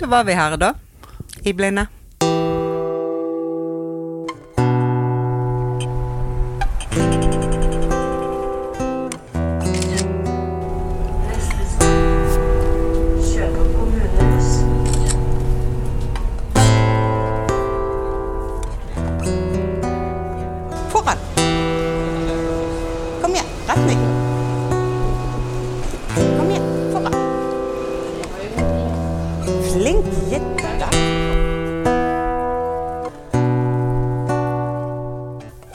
Da 0.00 0.06
var 0.06 0.24
vi 0.24 0.32
her, 0.32 0.56
da. 0.56 0.74
I 1.44 1.52
blinde. 1.52 1.86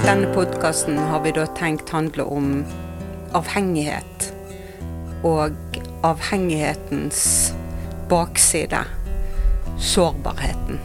Denne 0.04 0.28
podkasten 0.36 0.98
har 0.98 1.22
vi 1.24 1.32
da 1.32 1.46
tenkt 1.56 1.94
handle 1.96 2.26
om 2.28 2.48
avhengighet. 3.32 4.26
Og 5.24 5.56
avhengighetens 6.04 7.54
bakside. 8.12 8.82
Sårbarheten. 9.80 10.82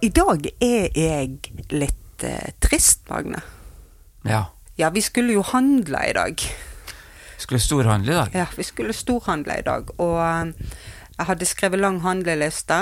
I 0.00 0.12
dag 0.14 0.46
er 0.62 0.88
jeg 0.94 1.52
litt 1.74 2.22
eh, 2.22 2.54
trist, 2.62 3.02
Magne. 3.10 3.42
Ja. 4.22 4.44
Ja, 4.78 4.94
vi 4.94 5.02
skulle 5.02 5.34
jo 5.34 5.42
handle 5.42 6.06
i 6.06 6.14
dag. 6.14 6.46
Skulle 7.40 7.60
storhandle 7.60 8.12
i 8.12 8.14
dag. 8.22 8.34
Ja, 8.34 8.46
vi 8.56 8.62
skulle 8.62 8.94
storhandle 8.94 9.58
i 9.58 9.66
dag, 9.66 9.90
og 9.98 10.54
jeg 11.20 11.28
hadde 11.28 11.48
skrevet 11.48 11.82
lang 11.82 12.00
handleliste. 12.00 12.78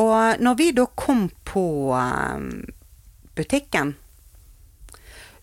Og 0.00 0.40
når 0.42 0.56
vi 0.58 0.70
da 0.74 0.86
kom 0.96 1.28
på 1.46 1.66
eh, 1.94 2.46
butikken, 3.36 3.94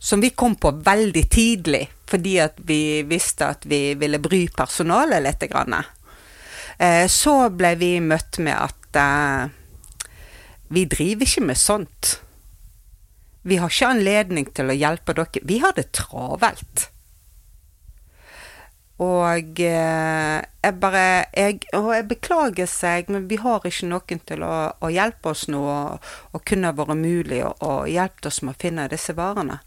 som 0.01 0.21
vi 0.23 0.31
kom 0.33 0.55
på 0.57 0.73
veldig 0.81 1.23
tidlig, 1.29 1.85
fordi 2.09 2.35
at 2.41 2.57
vi 2.67 3.03
visste 3.07 3.51
at 3.53 3.67
vi 3.69 3.93
ville 4.01 4.19
bry 4.19 4.47
personalet 4.57 5.21
litt, 5.23 5.45
eh, 6.81 7.05
så 7.07 7.35
ble 7.53 7.75
vi 7.77 7.93
møtt 8.01 8.41
med 8.41 8.57
at 8.57 8.99
eh, 8.99 9.53
vi 10.73 10.87
driver 10.89 11.27
ikke 11.27 11.45
med 11.45 11.59
sånt. 11.59 12.15
Vi 13.45 13.57
har 13.61 13.69
ikke 13.69 13.93
anledning 13.93 14.49
til 14.51 14.73
å 14.73 14.77
hjelpe 14.77 15.13
dere. 15.17 15.45
Vi 15.47 15.61
har 15.61 15.77
det 15.77 15.91
travelt. 15.95 16.90
Og 19.01 19.59
eh, 19.59 20.41
jeg 20.61 20.75
bare 20.77 21.05
jeg, 21.33 21.63
Og 21.73 21.89
jeg 21.95 22.07
beklager 22.11 22.69
seg, 22.69 23.09
men 23.09 23.25
vi 23.29 23.39
har 23.41 23.65
ikke 23.65 23.89
noen 23.89 24.21
til 24.29 24.45
å, 24.45 24.53
å 24.77 24.91
hjelpe 24.93 25.33
oss 25.33 25.47
nå, 25.49 25.61
og, 25.61 26.11
og 26.35 26.43
kunne 26.45 26.73
vært 26.77 26.99
mulig 26.99 27.41
å, 27.41 27.73
hjelpe 27.89 28.29
oss 28.29 28.41
med 28.45 28.53
å 28.53 28.61
finne 28.61 28.87
disse 28.91 29.15
varene. 29.17 29.57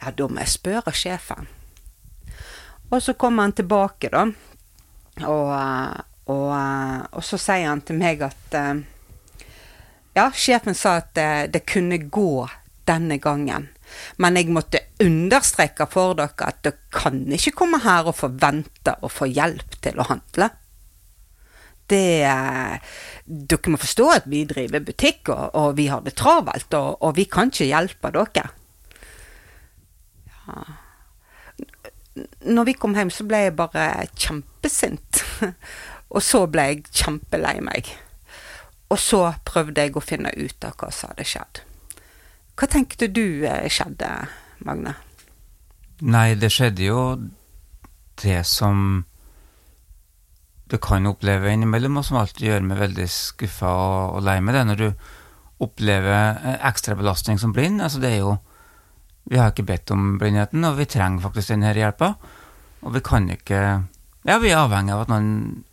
Ja, 0.00 0.12
da 0.12 0.28
må 0.28 0.42
jeg 0.42 0.52
spørre 0.52 0.92
sjefen. 0.96 1.48
Og 2.90 3.00
så 3.00 3.14
kommer 3.14 3.46
han 3.46 3.56
tilbake, 3.56 4.10
da. 4.12 4.26
Og, 5.24 5.50
eh, 5.56 6.00
og, 6.28 6.46
eh, 6.58 6.96
og 7.16 7.24
så 7.24 7.40
sier 7.40 7.70
han 7.70 7.84
til 7.84 8.00
meg 8.00 8.24
at 8.28 8.56
Ja, 10.10 10.24
sjefen 10.34 10.74
sa 10.74 10.96
at 10.98 11.14
det, 11.14 11.52
det 11.54 11.68
kunne 11.70 11.96
gå 12.10 12.48
denne 12.90 13.16
gangen. 13.22 13.68
Men 14.22 14.38
jeg 14.38 14.50
måtte 14.54 14.82
understreke 15.02 15.86
for 15.90 16.16
dere 16.18 16.48
at 16.48 16.62
dere 16.64 16.90
kan 16.94 17.22
ikke 17.36 17.54
komme 17.62 17.80
her 17.84 18.08
og 18.10 18.18
forvente 18.18 18.96
å 19.02 19.10
få 19.10 19.28
hjelp 19.30 19.78
til 19.84 20.00
å 20.00 20.08
handle. 20.10 20.50
Det 21.90 22.22
eh, 22.22 22.98
Dere 23.30 23.72
må 23.72 23.78
forstå 23.78 24.06
at 24.14 24.26
vi 24.30 24.44
driver 24.48 24.82
butikk, 24.82 25.30
og, 25.30 25.54
og 25.58 25.76
vi 25.78 25.88
har 25.90 26.02
det 26.02 26.16
travelt, 26.18 26.72
og, 26.74 27.02
og 27.02 27.16
vi 27.18 27.26
kan 27.30 27.50
ikke 27.50 27.68
hjelpe 27.70 28.10
dere. 28.14 28.46
Ja. 30.46 30.62
Når 32.50 32.66
vi 32.66 32.74
kom 32.74 32.94
hjem, 32.98 33.10
så 33.14 33.26
ble 33.26 33.44
jeg 33.46 33.56
bare 33.58 33.86
kjempesint. 34.18 35.22
Og 36.10 36.24
så 36.26 36.40
ble 36.50 36.64
jeg 36.66 36.88
kjempelei 36.90 37.60
meg. 37.62 37.86
Og 38.90 38.98
så 38.98 39.20
prøvde 39.46 39.84
jeg 39.86 39.94
å 39.94 40.02
finne 40.02 40.32
ut 40.34 40.66
av 40.66 40.74
hva 40.74 40.88
som 40.90 41.12
hadde 41.12 41.26
skjedd. 41.30 41.60
Hva 42.60 42.68
tenkte 42.68 43.08
du 43.08 43.46
eh, 43.48 43.70
skjedde, 43.72 44.08
Magne? 44.68 44.92
Nei, 46.04 46.34
det 46.36 46.50
skjedde 46.52 46.84
jo 46.84 47.00
det 48.20 48.42
som 48.44 49.06
du 50.68 50.76
kan 50.76 51.08
oppleve 51.08 51.54
innimellom, 51.54 51.96
og 51.96 52.04
som 52.04 52.18
alltid 52.20 52.50
gjør 52.50 52.66
meg 52.68 52.82
veldig 52.82 53.06
skuffa 53.10 53.70
og, 54.12 54.18
lei 54.26 54.36
meg, 54.44 54.58
det 54.58 54.64
når 54.68 54.82
du 54.82 54.88
opplever 55.64 56.36
eh, 56.36 56.58
ekstrabelastning 56.68 57.40
som 57.40 57.54
blind. 57.56 57.80
Altså, 57.80 58.02
det 58.02 58.12
er 58.14 58.22
jo 58.26 58.36
Vi 59.30 59.38
har 59.38 59.52
ikke 59.52 59.68
bedt 59.68 59.90
om 59.94 60.18
blindheten, 60.18 60.64
og 60.64 60.76
vi 60.76 60.88
trenger 60.88 61.22
faktisk 61.22 61.52
denne 61.52 61.72
hjelpa. 61.76 62.14
Og 62.82 62.94
vi 62.94 63.00
kan 63.04 63.28
ikke 63.30 63.60
Ja, 64.26 64.36
vi 64.36 64.50
er 64.50 64.60
avhengig 64.60 64.92
av 64.92 65.06
at 65.06 65.12
noen 65.12 65.64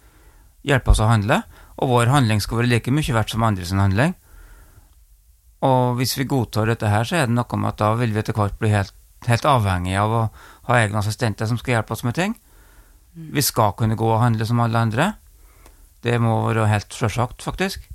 hjelper 0.63 0.93
oss 0.93 1.03
å 1.03 1.09
handle, 1.11 1.41
og 1.75 1.91
vår 1.91 2.11
handling 2.11 2.39
skal 2.39 2.61
være 2.61 2.71
like 2.71 2.91
mye 2.95 3.15
verdt 3.15 3.33
som 3.33 3.43
andres 3.43 3.75
handling. 3.75 4.15
Og 5.67 5.97
hvis 5.99 6.15
vi 6.19 6.27
godtar 6.29 6.69
dette 6.69 6.89
her, 6.91 7.07
så 7.07 7.19
er 7.19 7.27
det 7.27 7.35
noe 7.35 7.59
med 7.59 7.73
at 7.73 7.81
da 7.81 7.93
vil 7.99 8.13
vi 8.15 8.21
etter 8.21 8.37
hvert 8.37 8.57
bli 8.61 8.71
helt, 8.71 8.93
helt 9.27 9.47
avhengig 9.49 9.97
av 9.99 10.13
å 10.13 10.23
ha 10.69 10.79
egne 10.79 11.01
assistenter 11.01 11.49
som 11.49 11.59
skal 11.59 11.77
hjelpe 11.77 11.95
oss 11.95 12.05
med 12.07 12.15
ting. 12.17 12.35
Vi 13.17 13.41
skal 13.41 13.73
kunne 13.77 13.97
gå 13.97 14.07
og 14.07 14.21
handle 14.21 14.45
som 14.45 14.61
alle 14.63 14.79
andre. 14.79 15.11
Det 16.05 16.19
må 16.21 16.39
være 16.45 16.69
helt 16.69 16.93
sjølsagt, 16.93 17.41
faktisk. 17.43 17.87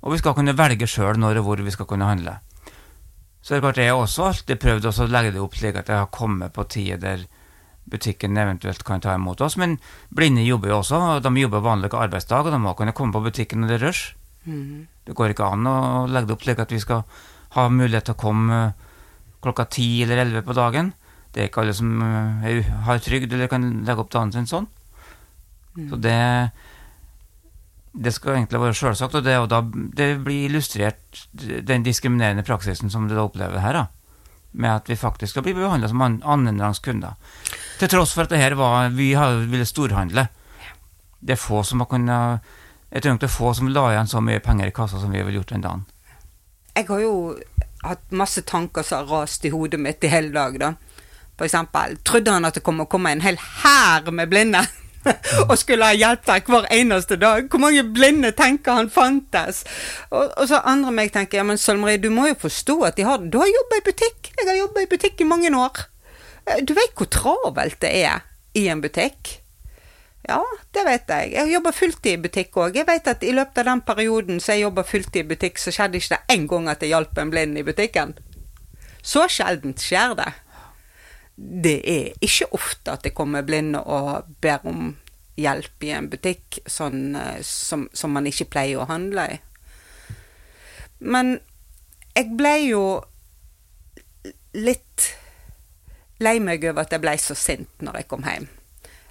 Og 0.00 0.14
vi 0.14 0.20
skal 0.20 0.34
kunne 0.36 0.56
velge 0.58 0.88
sjøl 0.90 1.20
når 1.20 1.40
og 1.40 1.46
hvor 1.46 1.62
vi 1.64 1.74
skal 1.74 1.88
kunne 1.88 2.08
handle. 2.08 2.38
Så 3.40 3.54
det 3.54 3.60
er 3.60 3.64
klart 3.64 3.80
jeg 3.80 3.92
har 3.92 4.00
også 4.00 4.26
alltid 4.28 4.60
prøvd 4.60 4.88
å 4.90 5.06
legge 5.08 5.34
det 5.36 5.40
opp 5.40 5.54
slik 5.56 5.78
at 5.80 5.88
jeg 5.88 6.02
har 6.02 6.10
kommet 6.12 6.52
på 6.52 6.66
tider 6.68 7.00
der 7.00 7.22
butikken 7.90 8.36
eventuelt 8.38 8.84
kan 8.84 9.00
ta 9.00 9.14
imot 9.16 9.40
oss. 9.40 9.56
Men 9.56 9.78
blinde 10.14 10.44
jobber 10.44 10.72
jo 10.72 10.80
også, 10.80 11.00
og 11.16 11.22
de 11.24 11.32
jobber 11.40 11.64
vanlig 11.64 11.92
arbeidsdag, 11.94 12.46
og 12.46 12.54
de 12.54 12.60
må 12.62 12.74
kunne 12.78 12.94
komme 12.96 13.16
på 13.16 13.24
butikken 13.24 13.62
når 13.62 13.72
det 13.72 13.78
er 13.78 13.86
rush. 13.88 14.19
Det 14.44 15.14
går 15.16 15.34
ikke 15.34 15.50
an 15.52 15.66
å 15.68 15.76
legge 16.08 16.30
det 16.30 16.36
opp 16.36 16.42
slik 16.46 16.62
at 16.62 16.72
vi 16.72 16.80
skal 16.80 17.02
ha 17.56 17.66
mulighet 17.68 18.06
til 18.08 18.14
å 18.16 18.20
komme 18.20 18.58
eh, 18.70 18.88
klokka 19.42 19.66
ti 19.72 20.02
eller 20.04 20.22
elleve 20.24 20.42
på 20.46 20.54
dagen. 20.56 20.92
Det 21.34 21.42
er 21.42 21.48
ikke 21.50 21.62
alle 21.64 21.74
som 21.76 21.90
eh, 22.02 22.48
er, 22.50 22.60
har 22.86 23.02
trygd 23.04 23.32
eller 23.32 23.50
kan 23.52 23.66
legge 23.86 24.04
opp 24.04 24.12
dagen 24.14 24.32
sin 24.34 24.48
sånn. 24.50 24.68
Så 25.90 25.96
det 26.02 26.18
det 27.90 28.12
skal 28.14 28.36
egentlig 28.36 28.60
være 28.62 28.76
selvsagt, 28.78 29.16
og 29.18 29.24
det, 29.26 29.32
og 29.42 29.48
da, 29.50 29.58
det 29.98 30.12
blir 30.22 30.44
illustrert 30.46 31.24
den 31.34 31.82
diskriminerende 31.82 32.44
praksisen 32.46 32.90
som 32.92 33.08
du 33.10 33.16
da 33.16 33.24
opplever 33.26 33.58
her, 33.58 33.74
da. 33.74 33.86
Med 34.54 34.70
at 34.76 34.90
vi 34.90 34.94
faktisk 34.98 35.32
skal 35.34 35.42
bli 35.42 35.56
behandla 35.58 35.88
som 35.90 36.02
an- 36.06 36.20
annenrangs 36.22 36.78
kunder. 36.84 37.16
Til 37.80 37.90
tross 37.90 38.14
for 38.14 38.26
at 38.28 38.30
det 38.30 38.38
her 38.38 38.54
var 38.58 38.90
Vi 38.94 39.08
ville 39.50 39.66
storhandle. 39.66 40.28
Det 41.18 41.34
er 41.34 41.42
få 41.42 41.64
som 41.66 41.82
har 41.82 41.90
kunnet 41.90 42.46
Jeg 42.90 43.02
tror 43.02 43.14
nok 43.14 43.22
det 43.22 43.30
få 43.30 43.54
som 43.54 43.70
la 43.70 43.86
igjen 43.92 44.10
så 44.10 44.20
mye 44.24 44.42
penger 44.42 44.70
i 44.70 44.74
kassa 44.74 45.00
som 45.00 45.12
vi 45.14 45.22
har 45.22 45.30
gjort 45.30 45.52
den 45.54 45.62
dagen. 45.66 45.86
Jeg 46.74 46.86
har 46.88 47.02
jo 47.04 47.14
hatt 47.84 48.10
masse 48.14 48.42
tanker 48.46 48.82
som 48.86 49.04
har 49.04 49.22
rast 49.22 49.44
i 49.46 49.52
hodet 49.54 49.80
mitt 49.80 50.04
i 50.04 50.10
hele 50.10 50.32
dag, 50.34 50.58
da. 50.60 50.72
For 51.38 51.46
eksempel, 51.46 51.96
trodde 52.04 52.34
han 52.34 52.44
at 52.44 52.58
det 52.58 52.64
kom 52.66 52.82
å 52.82 52.88
komme 52.90 53.14
en 53.14 53.22
hel 53.24 53.38
hær 53.62 54.10
med 54.12 54.28
blinde? 54.32 54.64
og 55.48 55.54
skulle 55.58 55.86
ha 55.88 55.96
hjelp 55.96 56.26
der 56.26 56.42
hver 56.44 56.66
eneste 56.74 57.16
dag. 57.16 57.46
Hvor 57.48 57.62
mange 57.62 57.84
blinde 57.96 58.32
tenker 58.36 58.76
han 58.76 58.90
fantes? 58.92 59.62
Og, 60.10 60.26
og 60.36 60.48
så 60.50 60.60
andre 60.68 60.92
meg 60.92 61.14
tenker 61.14 61.40
ja, 61.40 61.46
men 61.46 61.60
Sølvmarie, 61.60 62.00
du 62.02 62.10
må 62.12 62.28
jo 62.28 62.36
forstå 62.42 62.76
at 62.90 62.98
de 62.98 63.06
har 63.08 63.22
Du 63.24 63.38
har 63.40 63.48
jobba 63.48 63.80
i 63.80 63.86
butikk. 63.86 64.32
Jeg 64.36 64.48
har 64.50 64.58
jobba 64.58 64.84
i 64.84 64.90
butikk 64.90 65.22
i 65.24 65.28
mange 65.28 65.52
år. 65.56 65.86
Eh, 66.44 66.60
Du 66.66 66.74
vet 66.76 66.92
hvor 66.98 67.08
travelt 67.08 67.80
det 67.80 67.94
er 68.02 68.26
i 68.58 68.66
en 68.68 68.82
butikk. 68.84 69.39
Ja, 70.28 70.40
det 70.74 70.82
vet 70.84 71.08
jeg. 71.08 71.32
Jeg 71.32 71.52
jobber 71.54 71.74
fulltid 71.74 72.12
i 72.12 72.20
butikk 72.20 72.58
òg. 72.60 72.76
Jeg 72.76 72.86
vet 72.88 73.08
at 73.08 73.24
i 73.24 73.32
løpet 73.32 73.62
av 73.62 73.70
den 73.70 73.82
perioden 73.86 74.40
så 74.42 74.54
jeg 74.54 74.66
jobba 74.66 74.84
fulltid 74.84 75.24
i 75.24 75.28
butikk, 75.32 75.58
så 75.58 75.72
skjedde 75.74 76.00
ikke 76.00 76.16
det 76.16 76.36
én 76.36 76.46
gang 76.50 76.68
at 76.68 76.84
jeg 76.84 76.92
hjalp 76.92 77.18
en 77.18 77.32
blind 77.32 77.58
i 77.58 77.64
butikken. 77.66 78.14
Så 79.02 79.24
sjeldent 79.32 79.80
skjer 79.80 80.14
det. 80.18 80.32
Det 81.36 81.78
er 81.88 82.10
ikke 82.20 82.50
ofte 82.56 82.92
at 82.92 83.06
det 83.06 83.14
kommer 83.16 83.46
blinde 83.46 83.80
og 83.80 84.28
ber 84.44 84.66
om 84.68 84.92
hjelp 85.40 85.86
i 85.88 85.94
en 85.96 86.10
butikk 86.12 86.60
sånn, 86.68 87.14
eh, 87.16 87.40
som, 87.46 87.88
som 87.96 88.12
man 88.12 88.28
ikke 88.28 88.50
pleier 88.52 88.82
å 88.82 88.88
handle 88.90 89.24
i. 89.24 89.40
Men 91.00 91.38
jeg 92.12 92.28
ble 92.36 92.54
jo 92.66 92.84
litt 94.52 95.10
lei 96.20 96.36
meg 96.44 96.64
over 96.68 96.84
at 96.84 96.92
jeg 96.92 97.00
ble 97.00 97.16
så 97.22 97.36
sint 97.38 97.84
når 97.84 98.02
jeg 98.02 98.10
kom 98.10 98.26
hjem. 98.26 98.50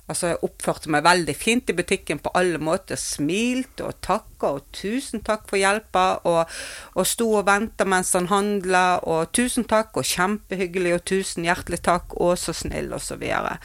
Altså, 0.09 0.31
jeg 0.31 0.39
oppførte 0.41 0.89
meg 0.89 1.03
veldig 1.06 1.35
fint 1.38 1.69
i 1.69 1.75
butikken 1.77 2.17
på 2.23 2.31
alle 2.38 2.57
måter. 2.57 2.97
Smilte 2.97 3.85
og 3.85 4.00
takka 4.01 4.53
og 4.57 4.63
'tusen 4.73 5.21
takk 5.21 5.45
for 5.50 5.61
hjelpa', 5.61 6.25
og, 6.25 6.50
og 6.95 7.07
sto 7.07 7.27
og 7.38 7.45
venta 7.45 7.85
mens 7.85 8.13
han 8.17 8.27
handla, 8.27 9.00
og 9.03 9.29
'tusen 9.31 9.67
takk', 9.69 10.01
og 10.01 10.06
'kjempehyggelig', 10.09 10.94
og 10.94 11.06
'tusen 11.06 11.45
hjertelig 11.45 11.81
takk', 11.85 12.17
og 12.17 12.38
'så 12.38 12.53
snill', 12.53 12.94
og 12.94 13.01
så 13.01 13.15
videre. 13.15 13.57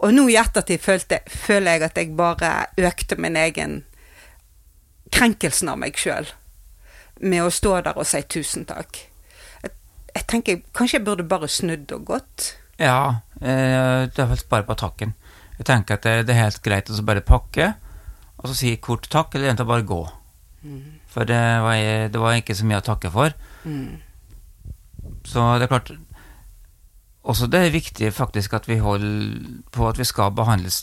Og, 0.00 0.12
nå 0.14 0.28
i 0.28 0.36
ettertid 0.36 0.78
følte, 0.78 1.20
føler 1.26 1.72
jeg 1.72 1.82
at 1.82 1.96
jeg 1.96 2.16
bare 2.16 2.66
økte 2.78 3.16
min 3.16 3.36
egen 3.36 3.84
krenkelsen 5.12 5.68
av 5.68 5.78
meg 5.78 5.96
sjøl 5.96 6.28
med 7.20 7.44
å 7.44 7.50
stå 7.52 7.80
der 7.84 7.98
og 7.98 8.06
si 8.08 8.22
tusen 8.22 8.64
takk. 8.64 8.96
Jeg, 9.62 9.72
jeg 10.14 10.26
tenker 10.26 10.62
kanskje 10.72 10.98
jeg 10.98 11.04
burde 11.04 11.28
bare 11.28 11.48
snudd 11.48 11.92
og 11.92 12.06
gått. 12.14 12.54
Ja, 12.80 13.20
eh, 13.40 14.06
er 14.06 14.30
faktisk 14.30 14.48
bare 14.52 14.68
på 14.68 14.76
takken. 14.78 15.14
Jeg 15.58 15.68
tenker 15.68 15.98
at 15.98 16.06
det, 16.06 16.26
det 16.28 16.36
er 16.36 16.46
helt 16.46 16.62
greit 16.64 16.90
å 16.90 17.02
bare 17.04 17.24
pakke, 17.24 17.72
og 18.40 18.48
så 18.48 18.56
si 18.56 18.76
kort 18.80 19.08
takk, 19.12 19.34
eller 19.34 19.50
egentlig 19.50 19.68
bare 19.68 19.88
gå. 19.88 20.00
For 21.10 21.28
det 21.28 21.40
var, 21.64 21.80
det 22.12 22.20
var 22.20 22.36
ikke 22.38 22.56
så 22.56 22.68
mye 22.68 22.80
å 22.80 22.86
takke 22.86 23.10
for. 23.12 23.34
Så 25.24 25.44
det 25.58 25.66
er 25.66 25.72
klart 25.72 25.90
Også 27.30 27.46
det 27.52 27.60
er 27.60 27.74
viktig 27.74 28.08
faktisk 28.16 28.54
at 28.56 28.68
vi 28.68 28.78
holder 28.80 29.60
på 29.72 29.84
at 29.88 29.98
vi 30.00 30.06
skal 30.08 30.32
behandles 30.32 30.80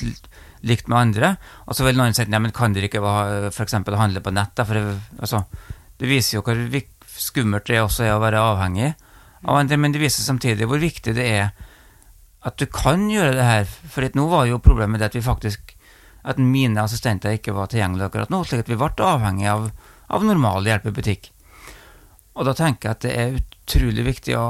likt 0.61 0.87
med 0.87 0.97
andre. 0.97 1.31
Og 1.65 1.77
så 1.77 1.85
vil 1.85 1.97
noen 1.97 2.13
si 2.13 2.25
nei, 2.29 2.39
men 2.39 2.53
kan 2.53 2.75
dere 2.75 2.89
ikke 2.89 3.01
f.eks. 3.49 3.73
handle 3.73 4.21
på 4.21 4.33
nett? 4.33 4.53
da? 4.55 4.65
For 4.65 4.77
det, 4.77 4.99
altså, 5.17 5.41
det 5.97 6.09
viser 6.09 6.37
jo 6.37 6.43
hvor 6.45 6.61
skummelt 7.17 7.65
det 7.65 7.81
også 7.81 8.05
er 8.05 8.13
å 8.13 8.21
være 8.21 8.43
avhengig 8.51 8.91
av 9.47 9.57
andre, 9.57 9.77
men 9.81 9.93
det 9.93 10.01
viser 10.01 10.25
samtidig 10.25 10.67
hvor 10.69 10.81
viktig 10.81 11.15
det 11.17 11.25
er 11.25 11.49
at 12.45 12.59
du 12.59 12.67
kan 12.69 13.07
gjøre 13.09 13.35
det 13.37 13.47
her. 13.47 13.65
For 13.65 14.05
nå 14.17 14.27
var 14.29 14.45
jo 14.49 14.61
problemet 14.63 15.01
det 15.01 15.11
at 15.11 15.17
vi 15.17 15.25
faktisk 15.25 15.73
at 16.27 16.39
mine 16.41 16.81
assistenter 16.83 17.37
ikke 17.37 17.55
var 17.55 17.69
tilgjengelige 17.71 18.09
akkurat 18.09 18.31
nå, 18.33 18.41
slik 18.43 18.65
at 18.65 18.71
vi 18.71 18.77
ble 18.79 18.91
avhengig 19.05 19.47
av, 19.47 19.69
av 20.11 20.25
normal 20.27 20.67
hjelp 20.67 20.89
i 20.89 20.95
butikk. 20.97 21.29
Og 22.37 22.45
da 22.45 22.53
tenker 22.57 22.89
jeg 22.89 22.97
at 22.97 23.05
det 23.05 23.13
er 23.15 23.37
utrolig 23.39 24.03
viktig 24.05 24.35
å, 24.37 24.47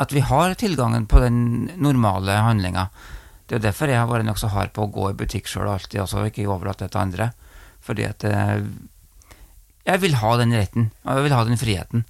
at 0.00 0.14
vi 0.14 0.24
har 0.24 0.56
tilgangen 0.58 1.06
på 1.10 1.20
den 1.22 1.38
normale 1.76 2.38
handlinga. 2.42 2.88
Det 3.46 3.58
er 3.58 3.66
derfor 3.68 3.92
jeg 3.92 4.00
har 4.00 4.10
vært 4.10 4.26
nokså 4.26 4.50
hard 4.50 4.72
på 4.74 4.86
å 4.86 4.92
gå 4.92 5.10
i 5.12 5.18
butikk 5.18 5.50
sjøl 5.50 5.68
alltid, 5.70 6.02
og 6.02 6.30
ikke 6.30 6.48
overlate 6.50 6.86
det 6.86 6.94
til 6.94 7.04
andre. 7.04 7.28
Fordi 7.86 8.06
at 8.08 8.24
eh, 8.26 8.64
jeg 9.86 10.02
vil 10.02 10.16
ha 10.18 10.32
den 10.40 10.56
retten, 10.56 10.88
og 11.04 11.20
jeg 11.20 11.26
vil 11.28 11.36
ha 11.36 11.44
den 11.46 11.60
friheten. 11.60 12.06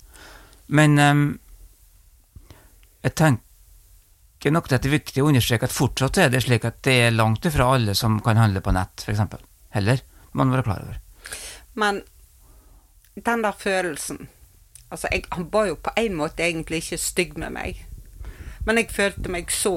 Men 0.72 0.96
eh, 1.02 1.24
jeg 3.04 3.18
tenker 3.20 3.45
nok 4.54 4.68
det 4.70 4.78
er 4.84 4.92
viktig 4.92 5.22
å 5.22 5.28
understreke 5.30 5.66
at 5.68 5.74
fortsatt 5.74 6.18
er 6.22 6.30
det 6.32 6.42
slik 6.44 6.64
at 6.68 6.82
det 6.86 6.94
er 7.06 7.14
langt 7.16 7.46
ifra 7.48 7.70
alle 7.74 7.94
som 7.98 8.18
kan 8.24 8.38
handle 8.40 8.62
på 8.62 8.74
nett, 8.76 9.02
f.eks. 9.02 9.20
Heller. 9.76 10.02
må 10.32 10.44
Man 10.44 10.54
være 10.54 10.66
klar 10.68 10.84
over. 10.84 11.00
Men 11.74 12.02
den 13.16 13.42
der 13.42 13.52
følelsen 13.58 14.28
Altså, 14.86 15.08
jeg, 15.10 15.24
han 15.34 15.48
var 15.50 15.64
jo 15.66 15.74
på 15.82 15.90
en 15.98 16.14
måte 16.14 16.44
egentlig 16.46 16.78
ikke 16.78 16.98
stygg 17.02 17.32
med 17.42 17.50
meg. 17.50 17.80
Men 18.68 18.78
jeg 18.78 18.92
følte 18.94 19.32
meg 19.34 19.50
så 19.50 19.72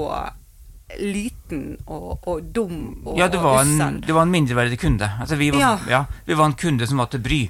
liten 1.01 1.79
og, 1.87 2.27
og 2.27 2.43
dum 2.53 3.01
og 3.05 3.17
Ja, 3.17 3.27
du 3.27 3.39
var 3.41 3.63
en, 3.63 3.99
du 4.05 4.13
var 4.13 4.27
en 4.27 4.31
mindreverdig 4.33 4.77
kunde. 4.79 5.09
Altså, 5.19 5.35
vi, 5.35 5.49
var, 5.49 5.59
Ja. 5.59 5.71
ja, 5.89 6.03
vi 6.25 6.37
var 6.37 6.45
en 6.45 6.53
kunde 6.53 6.87
som 6.87 7.01
var 7.01 7.09
til 7.09 7.23
bry. 7.25 7.41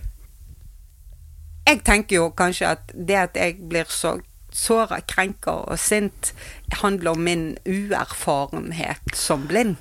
Jeg 1.68 1.84
tenker 1.84 2.16
jo 2.16 2.30
kanskje 2.32 2.72
at 2.72 2.92
det 2.96 3.20
at 3.20 3.36
jeg 3.38 3.60
blir 3.70 3.92
så 3.92 4.16
såra, 4.56 5.02
krenka 5.08 5.56
og 5.66 5.80
sint, 5.82 6.34
handler 6.82 7.14
om 7.14 7.24
min 7.26 7.46
uerfarenhet 7.66 9.16
som 9.18 9.48
blind. 9.50 9.78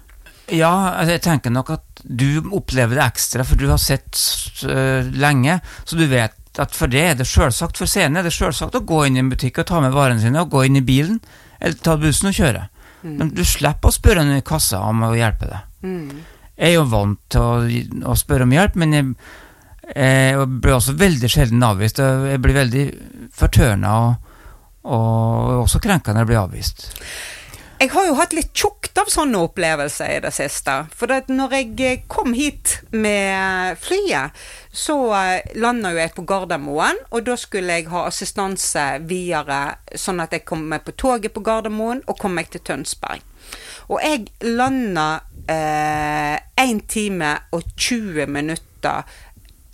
Ja, 0.49 0.95
altså, 0.97 1.17
jeg 1.17 1.25
tenker 1.27 1.53
nok 1.53 1.75
at 1.77 2.03
du 2.05 2.41
opplever 2.57 2.97
det 2.97 3.05
ekstra, 3.05 3.45
for 3.45 3.61
du 3.61 3.69
har 3.69 3.81
sett 3.83 4.17
uh, 4.65 5.05
lenge, 5.21 5.59
så 5.85 5.99
du 5.99 6.07
vet 6.09 6.37
at 6.59 6.75
for 6.75 6.91
det 6.91 7.03
er 7.05 7.19
det 7.19 7.29
sjølsagt. 7.29 7.79
For 7.79 7.91
scenen 7.91 8.19
er 8.19 8.27
det 8.27 8.35
sjølsagt 8.35 8.79
å 8.79 8.87
gå 8.87 9.05
inn 9.07 9.19
i 9.19 9.23
en 9.23 9.31
butikk 9.31 9.61
og 9.63 9.69
ta 9.69 9.83
med 9.85 9.95
varene 9.95 10.23
sine, 10.23 10.43
og 10.43 10.55
gå 10.55 10.65
inn 10.67 10.81
i 10.81 10.85
bilen, 10.85 11.21
eller 11.61 11.77
ta 11.85 11.99
bussen 12.01 12.31
og 12.33 12.39
kjøre. 12.39 12.65
Men 13.07 13.31
du 13.31 13.45
slipper 13.47 13.93
å 13.93 13.95
spørre 13.95 14.25
noen 14.27 14.41
i 14.41 14.47
kassa 14.47 14.81
om 14.89 15.05
å 15.07 15.13
hjelpe 15.15 15.47
deg. 15.47 15.67
Jeg 16.59 16.73
er 16.73 16.75
jo 16.75 16.89
vant 16.91 17.21
til 17.31 17.45
å, 17.45 18.09
å 18.11 18.17
spørre 18.19 18.49
om 18.49 18.55
hjelp, 18.57 18.79
men 18.83 18.97
jeg, 18.97 19.13
jeg 19.93 20.49
blir 20.59 20.75
også 20.75 20.97
veldig 20.99 21.31
sjelden 21.31 21.63
avvist. 21.63 22.01
Jeg 22.03 22.43
blir 22.43 22.59
veldig 22.59 22.87
fortørna 23.39 23.93
og, 24.09 24.28
og 24.89 25.65
også 25.65 25.83
når 25.85 26.23
jeg 26.25 26.31
blir 26.31 26.41
avvist. 26.41 26.89
Jeg 27.79 27.93
har 27.93 28.09
jo 28.09 28.17
hatt 28.19 28.33
litt 28.35 28.51
tjukt 28.59 28.99
av 28.99 29.07
sånne 29.07 29.39
opplevelser 29.47 30.17
i 30.17 30.23
det 30.25 30.33
siste. 30.35 30.73
For 30.99 31.13
at 31.15 31.29
når 31.31 31.53
jeg 31.55 31.69
eh, 31.87 32.01
kom 32.11 32.33
hit 32.35 32.81
med 32.91 33.79
flyet, 33.79 34.35
så 34.75 34.97
landa 35.55 35.93
jo 35.95 36.01
jeg 36.01 36.11
på 36.17 36.25
Gardermoen, 36.27 36.99
og 37.15 37.29
da 37.29 37.37
skulle 37.39 37.79
jeg 37.79 37.87
ha 37.93 38.03
assistanse 38.09 38.89
videre, 39.07 39.79
sånn 39.95 40.19
at 40.25 40.35
jeg 40.35 40.47
kom 40.49 40.67
meg 40.73 40.83
på 40.89 40.97
toget 40.99 41.37
på 41.37 41.45
Gardermoen 41.47 42.03
og 42.09 42.19
kom 42.19 42.35
meg 42.35 42.51
til 42.51 42.65
Tønsberg. 42.67 43.23
Og 43.95 44.03
jeg 44.03 44.27
landa 44.43 45.21
eh, 45.47 46.83
time 46.91 47.31
og 47.55 47.63
20 47.77 48.27
minutter 48.27 49.07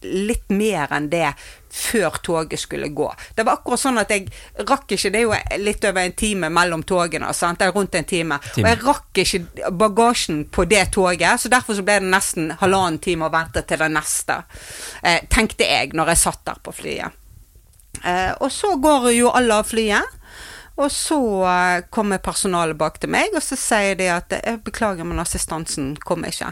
litt 0.05 0.53
mer 0.53 0.93
enn 0.93 1.09
det 1.09 1.31
før 1.75 2.19
toget 2.23 2.61
skulle 2.61 2.89
gå. 2.95 3.09
Det 3.35 3.43
var 3.47 3.59
akkurat 3.59 3.83
sånn 3.83 3.99
at 3.99 4.13
jeg 4.15 4.29
rakk 4.63 4.93
ikke 4.95 5.11
Det 5.11 5.21
er 5.21 5.25
jo 5.25 5.63
litt 5.65 5.85
over 5.89 6.05
en 6.05 6.17
time 6.17 6.51
mellom 6.55 6.85
togene. 6.87 7.33
Sant? 7.35 7.59
Det 7.59 7.67
er 7.67 7.75
rundt 7.75 7.99
en 7.99 8.07
time. 8.09 8.39
Time. 8.55 8.65
Og 8.65 8.71
jeg 8.71 8.83
rakk 8.85 9.23
ikke 9.25 9.73
bagasjen 9.83 10.45
på 10.55 10.67
det 10.71 10.85
toget, 10.95 11.41
så 11.41 11.51
derfor 11.51 11.75
så 11.75 11.85
ble 11.87 11.99
det 12.03 12.13
nesten 12.13 12.53
halvannen 12.61 13.01
time 13.03 13.27
å 13.27 13.35
vente 13.35 13.65
til 13.67 13.83
det 13.83 13.91
neste. 13.91 14.41
Eh, 15.03 15.27
tenkte 15.31 15.67
jeg 15.67 15.95
når 15.99 16.15
jeg 16.15 16.23
satt 16.23 16.45
der 16.47 16.63
på 16.63 16.75
flyet. 16.75 17.21
Eh, 18.05 18.33
og 18.39 18.53
så 18.53 18.77
går 18.79 19.11
jo 19.17 19.33
alle 19.35 19.59
av 19.63 19.71
flyet. 19.71 20.21
Og 20.77 20.91
så 20.91 21.19
eh, 21.47 21.85
kommer 21.95 22.23
personalet 22.23 22.79
bak 22.79 22.99
til 23.03 23.13
meg, 23.15 23.35
og 23.35 23.43
så 23.43 23.59
sier 23.59 23.99
de 23.99 24.11
at 24.11 24.35
jeg 24.35 24.63
beklager, 24.67 25.07
men 25.07 25.23
assistansen 25.23 25.95
kom 26.03 26.27
ikke. 26.27 26.51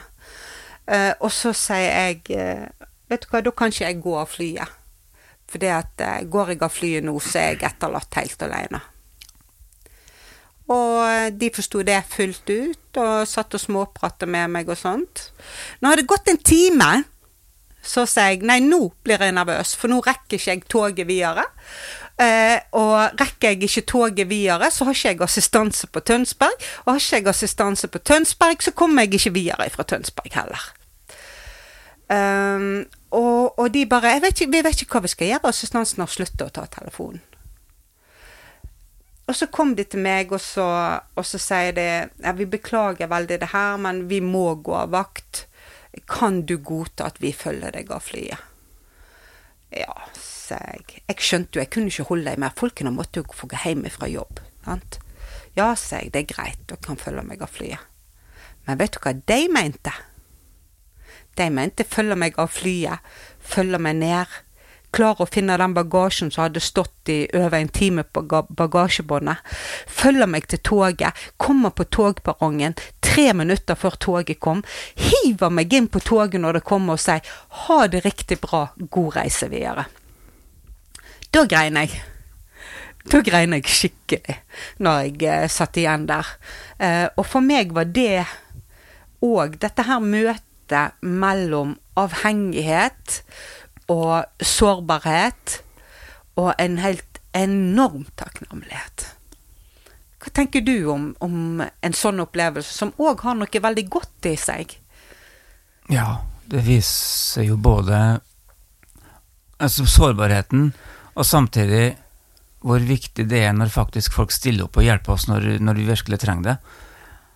Eh, 0.86 1.12
og 1.18 1.30
så 1.34 1.54
sier 1.54 1.90
jeg 1.90 2.22
eh, 2.34 2.66
Vet 3.12 3.26
du 3.26 3.28
hva, 3.28 3.42
da 3.44 3.50
kan 3.52 3.68
ikke 3.68 3.84
jeg 3.84 3.98
gå 4.00 4.12
av 4.16 4.30
flyet. 4.32 4.78
For 5.52 5.60
det 5.60 5.74
at 5.76 6.00
eh, 6.00 6.24
går 6.32 6.54
jeg 6.54 6.64
av 6.64 6.72
flyet 6.72 7.04
nå, 7.04 7.14
så 7.20 7.42
er 7.42 7.54
jeg 7.54 7.66
etterlatt 7.68 8.20
helt 8.20 8.44
alene. 8.48 8.80
Og 10.72 10.98
eh, 11.04 11.30
de 11.36 11.50
forsto 11.52 11.82
det 11.84 12.00
fullt 12.08 12.52
ut, 12.52 13.00
og 13.02 13.28
satt 13.28 13.58
og 13.58 13.60
småpratet 13.60 14.30
med 14.30 14.52
meg 14.56 14.72
og 14.72 14.80
sånt. 14.80 15.28
Nå 15.80 15.92
har 15.92 16.00
det 16.00 16.08
gått 16.08 16.32
en 16.32 16.40
time, 16.40 16.92
så 17.82 18.06
sier 18.06 18.36
jeg 18.36 18.46
nei, 18.46 18.60
nå 18.64 18.86
blir 19.04 19.20
jeg 19.20 19.34
nervøs, 19.34 19.74
for 19.76 19.92
nå 19.92 20.00
rekker 20.06 20.38
ikke 20.38 20.54
jeg 20.54 20.66
toget 20.70 21.08
videre. 21.08 21.44
Eh, 22.22 22.58
og 22.78 23.18
rekker 23.18 23.52
jeg 23.52 23.66
ikke 23.66 23.88
toget 23.92 24.28
videre, 24.30 24.70
så 24.70 24.86
har 24.86 24.96
ikke 24.96 25.12
jeg 25.12 25.24
assistanse 25.26 25.88
på 25.90 26.04
Tønsberg. 26.06 26.68
Og 26.84 26.94
har 26.94 27.02
ikke 27.02 27.20
jeg 27.20 27.32
assistanse 27.34 27.90
på 27.92 28.00
Tønsberg, 28.00 28.62
så 28.64 28.72
kommer 28.76 29.04
jeg 29.04 29.18
ikke 29.18 29.34
videre 29.36 29.68
fra 29.74 29.84
Tønsberg 29.84 30.32
heller. 30.38 30.70
Um, 32.08 32.84
og, 33.10 33.58
og 33.58 33.68
de 33.72 33.86
bare 33.86 34.18
vet 34.20 34.40
ikke, 34.40 34.50
'Vi 34.52 34.64
vet 34.64 34.82
ikke 34.82 34.98
hva 34.98 35.04
vi 35.04 35.12
skal 35.12 35.30
gjøre.' 35.30 35.48
Assistansen 35.48 36.02
har 36.02 36.10
sluttet 36.10 36.42
å 36.46 36.50
ta 36.52 36.66
telefonen. 36.66 37.22
Og 39.28 39.36
så 39.38 39.46
kom 39.46 39.76
de 39.76 39.84
til 39.84 40.02
meg, 40.02 40.32
og 40.32 40.40
så, 40.40 40.66
og 41.16 41.24
så 41.24 41.38
sier 41.38 41.72
de 41.72 41.86
ja, 41.86 42.32
'Vi 42.32 42.46
beklager 42.46 43.06
veldig 43.06 43.40
det 43.40 43.52
her, 43.52 43.76
men 43.76 44.08
vi 44.08 44.20
må 44.20 44.54
gå 44.54 44.74
av 44.74 44.90
vakt. 44.90 45.46
Kan 46.08 46.42
du 46.48 46.56
godta 46.58 47.06
at 47.06 47.20
vi 47.20 47.32
følger 47.32 47.70
deg 47.70 47.90
av 47.90 48.02
flyet?' 48.02 48.48
Ja, 49.72 49.94
sa 50.20 50.58
jeg. 50.68 51.00
Jeg 51.08 51.16
skjønte 51.24 51.56
jo, 51.56 51.62
jeg 51.62 51.70
kunne 51.72 51.88
ikke 51.88 52.10
holde 52.10 52.30
dem 52.30 52.40
mer. 52.44 52.52
Folkene 52.56 52.92
måtte 52.92 53.22
jo 53.22 53.32
få 53.32 53.48
gå 53.48 53.56
hjem 53.64 53.86
fra 53.90 54.08
jobb. 54.10 54.42
Sant? 54.66 54.98
Ja, 55.56 55.72
sa 55.80 56.02
jeg, 56.02 56.12
det 56.12 56.22
er 56.22 56.34
greit, 56.34 56.60
dere 56.68 56.84
kan 56.84 57.00
følge 57.00 57.24
meg 57.24 57.40
av 57.44 57.52
flyet. 57.52 57.80
Men 58.66 58.78
vet 58.78 58.92
du 58.92 59.00
hva 59.00 59.14
de 59.16 59.40
mente? 59.52 59.92
De 61.36 61.50
mente 61.50 61.84
følger 61.88 62.18
meg 62.18 62.38
av 62.40 62.52
flyet, 62.52 63.00
følger 63.40 63.80
meg 63.82 64.00
ned, 64.00 64.40
Klarer 64.92 65.24
å 65.24 65.30
finne 65.32 65.54
den 65.56 65.72
bagasjen 65.72 66.28
som 66.28 66.44
hadde 66.44 66.60
stått 66.60 67.08
i 67.08 67.22
over 67.32 67.56
en 67.56 67.70
time 67.72 68.02
på 68.04 68.22
bagasjebåndet, 68.28 69.40
Følger 69.88 70.28
meg 70.28 70.48
til 70.52 70.60
toget, 70.60 71.16
kommer 71.40 71.72
på 71.72 71.86
togperrongen. 71.88 72.76
Tre 73.00 73.32
minutter 73.32 73.78
før 73.78 73.96
toget 73.96 74.40
kom, 74.40 74.60
Hiver 75.00 75.52
meg 75.52 75.72
inn 75.72 75.88
på 75.88 76.02
toget 76.04 76.40
når 76.44 76.60
det 76.60 76.64
kommer 76.68 76.98
og 76.98 77.00
sier 77.00 77.24
ha 77.64 77.78
det 77.88 78.04
riktig 78.04 78.40
bra, 78.44 78.66
god 78.76 79.16
reise 79.16 79.48
videre. 79.48 79.86
Da 81.32 81.46
grein 81.48 81.80
jeg. 81.80 81.96
Da 83.08 83.24
grein 83.24 83.56
jeg 83.56 83.72
skikkelig 83.72 84.38
når 84.84 85.06
jeg 85.06 85.22
eh, 85.24 85.48
satt 85.50 85.80
igjen 85.80 86.04
der. 86.06 86.36
Eh, 86.76 87.06
og 87.16 87.24
for 87.26 87.40
meg 87.40 87.72
var 87.72 87.88
det 87.88 88.26
òg 89.24 89.56
dette 89.62 89.88
her 89.88 90.04
møtet 90.04 90.51
mellom 91.00 91.76
avhengighet 91.98 93.20
og 93.92 94.24
sårbarhet 94.40 95.58
og 96.40 96.54
en 96.58 96.78
helt 96.80 97.20
enorm 97.36 98.06
takknemlighet. 98.16 99.08
Hva 100.22 100.30
tenker 100.36 100.62
du 100.62 100.76
om, 100.92 101.08
om 101.24 101.62
en 101.62 101.96
sånn 101.96 102.22
opplevelse, 102.22 102.70
som 102.70 102.92
òg 103.02 103.24
har 103.26 103.34
noe 103.38 103.62
veldig 103.64 103.86
godt 103.90 104.28
i 104.30 104.36
seg? 104.38 104.76
Ja, 105.90 106.22
det 106.46 106.62
viser 106.66 107.48
jo 107.48 107.56
både 107.58 107.98
altså 109.62 109.86
sårbarheten, 109.86 110.70
og 111.12 111.26
samtidig 111.26 111.96
hvor 112.62 112.82
viktig 112.86 113.26
det 113.26 113.42
er 113.42 113.54
når 113.56 113.74
faktisk 113.74 114.14
folk 114.14 114.32
stiller 114.34 114.68
opp 114.68 114.78
og 114.78 114.86
hjelper 114.86 115.16
oss 115.16 115.26
når, 115.26 115.56
når 115.58 115.80
vi 115.80 115.88
virkelig 115.90 116.20
trenger 116.22 116.52
det. 116.52 116.56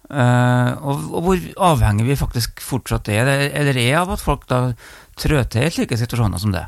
Eh, 0.07 0.71
og, 0.87 1.09
og 1.11 1.25
hvor 1.25 1.45
avhengig 1.73 2.07
vi 2.07 2.19
faktisk 2.19 2.63
fortsatt 2.63 3.11
er, 3.11 3.31
eller 3.49 3.79
er 3.81 3.99
av 4.03 4.13
at 4.15 4.23
folk 4.23 4.47
da 4.51 4.61
trør 5.19 5.49
til 5.51 5.67
i 5.67 5.73
slike 5.75 5.99
situasjoner 5.99 6.43
som 6.43 6.55
det. 6.55 6.67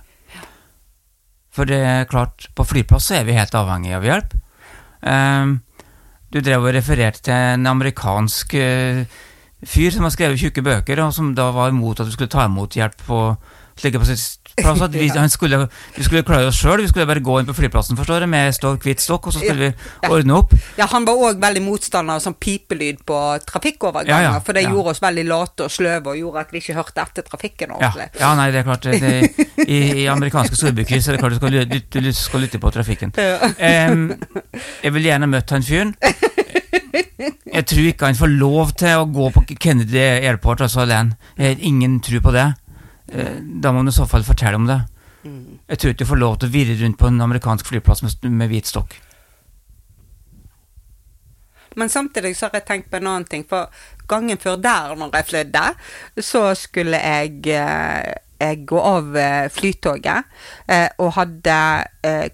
For 1.54 1.68
det 1.68 1.78
er 1.82 2.10
klart, 2.10 2.48
på 2.54 2.66
flyplass 2.66 3.10
er 3.14 3.24
vi 3.26 3.38
helt 3.38 3.54
avhengig 3.58 3.94
av 3.96 4.06
hjelp. 4.06 4.36
Eh, 5.06 5.54
du 6.28 6.40
drev 6.44 6.66
og 6.66 6.74
refererte 6.76 7.24
til 7.28 7.54
en 7.54 7.70
amerikansk 7.70 8.58
eh, 8.58 9.04
fyr 9.66 9.94
som 9.94 10.06
har 10.06 10.14
skrevet 10.14 10.42
tjukke 10.42 10.64
bøker, 10.66 11.00
og 11.02 11.14
som 11.14 11.32
da 11.38 11.48
var 11.54 11.72
imot 11.72 12.02
at 12.02 12.10
du 12.10 12.14
skulle 12.14 12.32
ta 12.32 12.46
imot 12.46 12.76
hjelp 12.78 13.06
på 13.06 13.22
slike 13.78 14.02
plass. 14.62 14.80
At 14.86 14.94
vi, 14.94 15.08
han 15.14 15.30
skulle, 15.32 15.60
vi 15.96 16.04
skulle 16.06 16.22
klare 16.26 16.48
oss 16.50 16.58
sjøl, 16.60 16.82
vi 16.82 16.88
skulle 16.90 17.06
bare 17.08 17.22
gå 17.24 17.38
inn 17.40 17.48
på 17.48 17.54
flyplassen 17.56 17.98
forstår 17.98 18.24
du, 18.24 18.28
med 18.32 18.54
stå, 18.56 18.74
hvitt 18.84 19.00
stokk, 19.04 19.28
og 19.30 19.36
så 19.36 19.42
skulle 19.42 19.70
vi 19.70 20.10
ordne 20.10 20.36
opp. 20.40 20.54
Ja, 20.78 20.86
Han 20.92 21.06
var 21.08 21.20
òg 21.28 21.40
veldig 21.42 21.62
motstander 21.66 22.18
av 22.18 22.24
sånn 22.24 22.36
pipelyd 22.40 23.02
på 23.08 23.18
trafikkoverganger, 23.48 24.24
Ja, 24.28 24.34
ja, 24.36 24.42
for 24.44 24.56
det 24.58 24.64
gjorde 24.66 24.94
oss 24.94 25.02
veldig 25.02 25.24
late 25.28 25.66
og 25.68 25.72
sløve 25.74 26.12
og 26.14 26.18
gjorde 26.20 26.44
at 26.46 26.52
vi 26.54 26.62
ikke 26.62 26.76
hørte 26.78 27.04
etter 27.04 27.26
trafikken 27.28 27.74
ordentlig. 27.76 28.08
ja, 28.20 28.34
nei, 28.38 28.48
det 28.54 28.62
er 28.62 28.68
klart. 28.68 28.88
Det, 28.88 29.66
i, 29.68 29.78
I 30.04 30.06
amerikanske 30.12 30.56
storbykryss 30.60 31.08
er 31.08 31.16
det 31.18 31.22
klart 31.22 31.36
du 31.36 31.40
skal, 31.40 31.54
ly- 31.54 31.82
du, 32.08 32.12
skal 32.16 32.44
lytte 32.46 32.58
på 32.62 32.70
trafikken. 32.74 33.12
Um, 33.18 34.08
jeg 34.82 34.94
vil 34.94 35.08
gjerne 35.10 35.28
møtt 35.30 35.50
han 35.54 35.62
fyren. 35.66 35.94
Jeg 37.48 37.64
tror 37.66 37.86
ikke 37.90 38.06
han 38.08 38.16
får 38.18 38.30
lov 38.38 38.72
til 38.78 39.00
å 39.00 39.06
gå 39.12 39.28
på 39.34 39.42
Kennedy 39.60 39.98
Airport 40.00 40.62
altså 40.64 40.84
alene. 40.84 41.16
Ingen 41.38 41.98
tro 42.04 42.20
på 42.24 42.32
det. 42.34 42.46
Eh, 43.12 43.40
Da 43.62 43.72
må 43.72 43.82
man 43.82 43.88
i 43.88 43.96
så 43.96 44.06
fall 44.06 44.26
fortelle 44.26 44.56
om 44.56 44.68
det. 44.68 44.80
Jeg 45.68 45.78
tror 45.78 45.92
ikke 45.92 46.04
du 46.04 46.08
får 46.08 46.20
lov 46.22 46.38
til 46.38 46.48
å 46.48 46.52
virre 46.52 46.78
rundt 46.78 46.98
på 46.98 47.08
en 47.08 47.20
amerikansk 47.20 47.66
flyplass 47.66 48.02
med, 48.04 48.30
med 48.30 48.48
hvit 48.48 48.66
stokk. 48.70 48.94
Men 51.76 51.90
samtidig 51.92 52.36
så 52.36 52.46
har 52.46 52.58
jeg 52.58 52.66
tenkt 52.66 52.90
på 52.90 52.96
en 52.96 53.10
annen 53.10 53.26
ting. 53.28 53.44
For 53.48 53.68
gangen 54.08 54.38
før 54.40 54.56
der, 54.56 54.94
når 54.96 55.12
jeg 55.18 55.28
flydde, 55.28 55.64
så 56.24 56.54
skulle 56.54 56.96
jeg, 57.02 57.42
eh, 57.52 58.14
jeg 58.40 58.64
gå 58.66 58.80
av 58.80 59.16
eh, 59.16 59.48
flytoget 59.50 60.24
og 60.98 61.12
hadde 61.18 61.58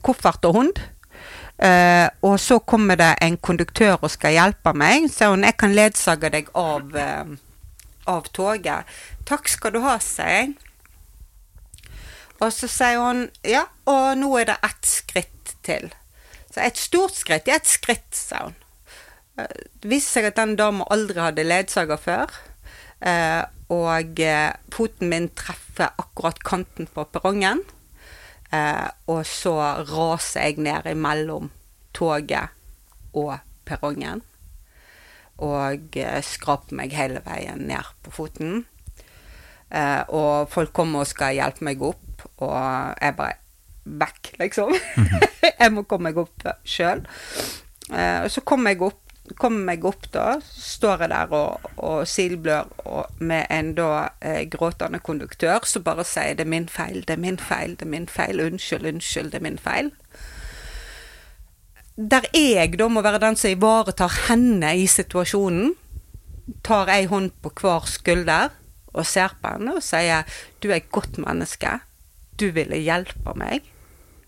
koffert 0.04 0.44
og 0.44 0.60
hund. 0.60 0.84
Uh, 1.54 2.10
og 2.26 2.40
så 2.42 2.58
kommer 2.58 2.98
det 2.98 3.12
en 3.22 3.36
konduktør 3.38 4.00
og 4.02 4.10
skal 4.10 4.34
hjelpe 4.34 4.72
meg. 4.74 5.06
Så 5.12 5.30
hun 5.30 5.46
jeg 5.46 5.56
kan 5.58 5.74
ledsage 5.74 6.30
deg 6.34 6.50
av, 6.58 6.96
eh, 6.98 7.36
av 8.10 8.28
toget. 8.36 8.88
Takk 9.28 9.48
skal 9.48 9.74
du 9.74 9.80
ha, 9.84 9.98
sier 10.02 10.38
jeg. 10.38 10.54
Og 12.42 12.50
så 12.52 12.68
sier 12.68 13.00
hun 13.00 13.28
ja, 13.46 13.64
og 13.88 14.18
nå 14.18 14.32
er 14.40 14.50
det 14.50 14.58
ett 14.66 14.88
skritt 14.88 15.54
til. 15.64 15.92
Så 16.52 16.62
et 16.62 16.78
stort 16.78 17.16
skritt 17.16 17.48
er 17.48 17.60
et 17.60 17.70
skritt, 17.70 18.10
sa 18.14 18.48
hun. 18.48 18.58
Eh, 19.38 19.62
Det 19.80 19.90
viste 19.90 20.18
seg 20.18 20.30
at 20.30 20.38
den 20.40 20.56
dama 20.56 20.86
aldri 20.90 21.20
hadde 21.20 21.46
ledsager 21.46 22.00
før. 22.00 22.34
Eh, 23.00 23.42
og 23.74 24.20
eh, 24.20 24.52
foten 24.72 25.10
min 25.10 25.30
treffer 25.36 25.94
akkurat 25.98 26.42
kanten 26.44 26.86
på 26.86 27.06
perrongen. 27.10 27.64
Eh, 28.52 28.88
og 29.10 29.24
så 29.26 29.56
raser 29.88 30.50
jeg 30.50 30.62
ned 30.62 30.86
imellom 30.90 31.50
toget 31.94 32.52
og 33.14 33.38
perrongen. 33.66 34.22
Og 35.42 35.96
eh, 35.98 36.20
skraper 36.22 36.76
meg 36.78 36.94
hele 36.94 37.22
veien 37.24 37.66
ned 37.66 37.94
på 38.04 38.12
foten. 38.14 38.64
Eh, 39.74 40.02
og 40.14 40.50
folk 40.52 40.74
kommer 40.76 41.02
og 41.02 41.10
skal 41.10 41.34
hjelpe 41.34 41.66
meg 41.66 41.82
opp, 41.82 42.28
og 42.44 42.54
jeg 43.00 43.16
bare 43.18 43.40
Vekk, 43.84 44.30
liksom. 44.40 44.70
jeg 45.60 45.72
må 45.74 45.82
komme 45.84 46.08
meg 46.08 46.18
opp 46.22 46.46
sjøl. 46.64 47.02
Eh, 47.92 48.22
og 48.24 48.30
så 48.32 48.40
kommer 48.48 48.72
jeg 48.72 48.80
opp, 48.86 49.02
kommer 49.36 49.60
meg 49.68 49.84
opp 49.84 50.06
da, 50.12 50.38
står 50.40 51.04
jeg 51.04 51.12
der 51.12 51.34
og, 51.36 51.66
og 51.76 52.06
silblør 52.08 52.70
og 52.84 53.20
med 53.20 53.44
en 53.52 53.74
da 53.76 53.90
eh, 54.24 54.42
gråtende 54.52 55.02
konduktør 55.04 55.64
som 55.68 55.84
bare 55.84 56.04
sier 56.04 56.32
'det 56.32 56.46
er 56.46 56.52
min 56.54 56.68
feil, 56.68 57.04
det 57.04 57.16
er 57.16 57.20
min 57.20 57.38
feil, 57.38 57.76
det 57.76 57.84
er 57.84 57.92
min 57.92 58.08
feil', 58.08 58.40
unnskyld, 58.40 58.88
unnskyld, 58.88 59.30
det 59.32 59.40
er 59.40 59.48
min 59.50 59.60
feil. 59.60 59.92
Der 61.94 62.26
jeg 62.34 62.74
da 62.74 62.88
må 62.90 63.04
være 63.06 63.20
den 63.22 63.36
som 63.38 63.52
ivaretar 63.54 64.10
henne 64.26 64.72
i 64.74 64.86
situasjonen, 64.90 65.76
tar 66.66 66.90
ei 66.90 67.06
hånd 67.06 67.30
på 67.40 67.52
hver 67.60 67.86
skulder 67.86 68.50
og 68.90 69.06
ser 69.06 69.36
på 69.38 69.52
henne 69.54 69.76
og 69.78 69.82
sier 69.82 70.26
'du 70.60 70.70
er 70.70 70.82
et 70.82 70.90
godt 70.90 71.18
menneske', 71.22 71.80
du 72.40 72.50
ville 72.50 72.76
hjelpe 72.82 73.34
meg, 73.38 73.62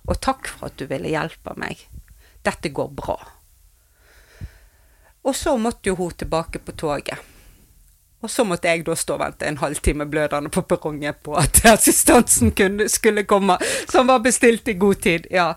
og 0.06 0.20
takk 0.20 0.46
for 0.46 0.66
at 0.66 0.76
du 0.78 0.86
ville 0.86 1.08
hjelpe 1.10 1.54
meg. 1.56 1.88
Dette 2.44 2.70
går 2.70 2.88
bra. 2.94 3.16
Og 5.24 5.34
så 5.34 5.56
måtte 5.56 5.90
jo 5.90 5.96
hun 5.98 6.12
tilbake 6.12 6.58
på 6.58 6.72
toget. 6.72 7.18
Og 8.22 8.30
så 8.30 8.44
måtte 8.44 8.68
jeg 8.68 8.86
da 8.86 8.94
stå 8.94 9.14
og 9.14 9.20
vente 9.20 9.46
en 9.46 9.58
halvtime 9.58 10.06
blødende 10.06 10.50
på 10.50 10.62
perrongen 10.62 11.14
på 11.22 11.34
at 11.34 11.64
assistansen 11.74 12.54
kunne, 12.54 12.88
skulle 12.88 13.24
komme, 13.24 13.58
som 13.90 14.06
var 14.06 14.22
bestilt 14.22 14.68
i 14.68 14.78
god 14.78 14.94
tid. 14.94 15.26
Ja. 15.30 15.54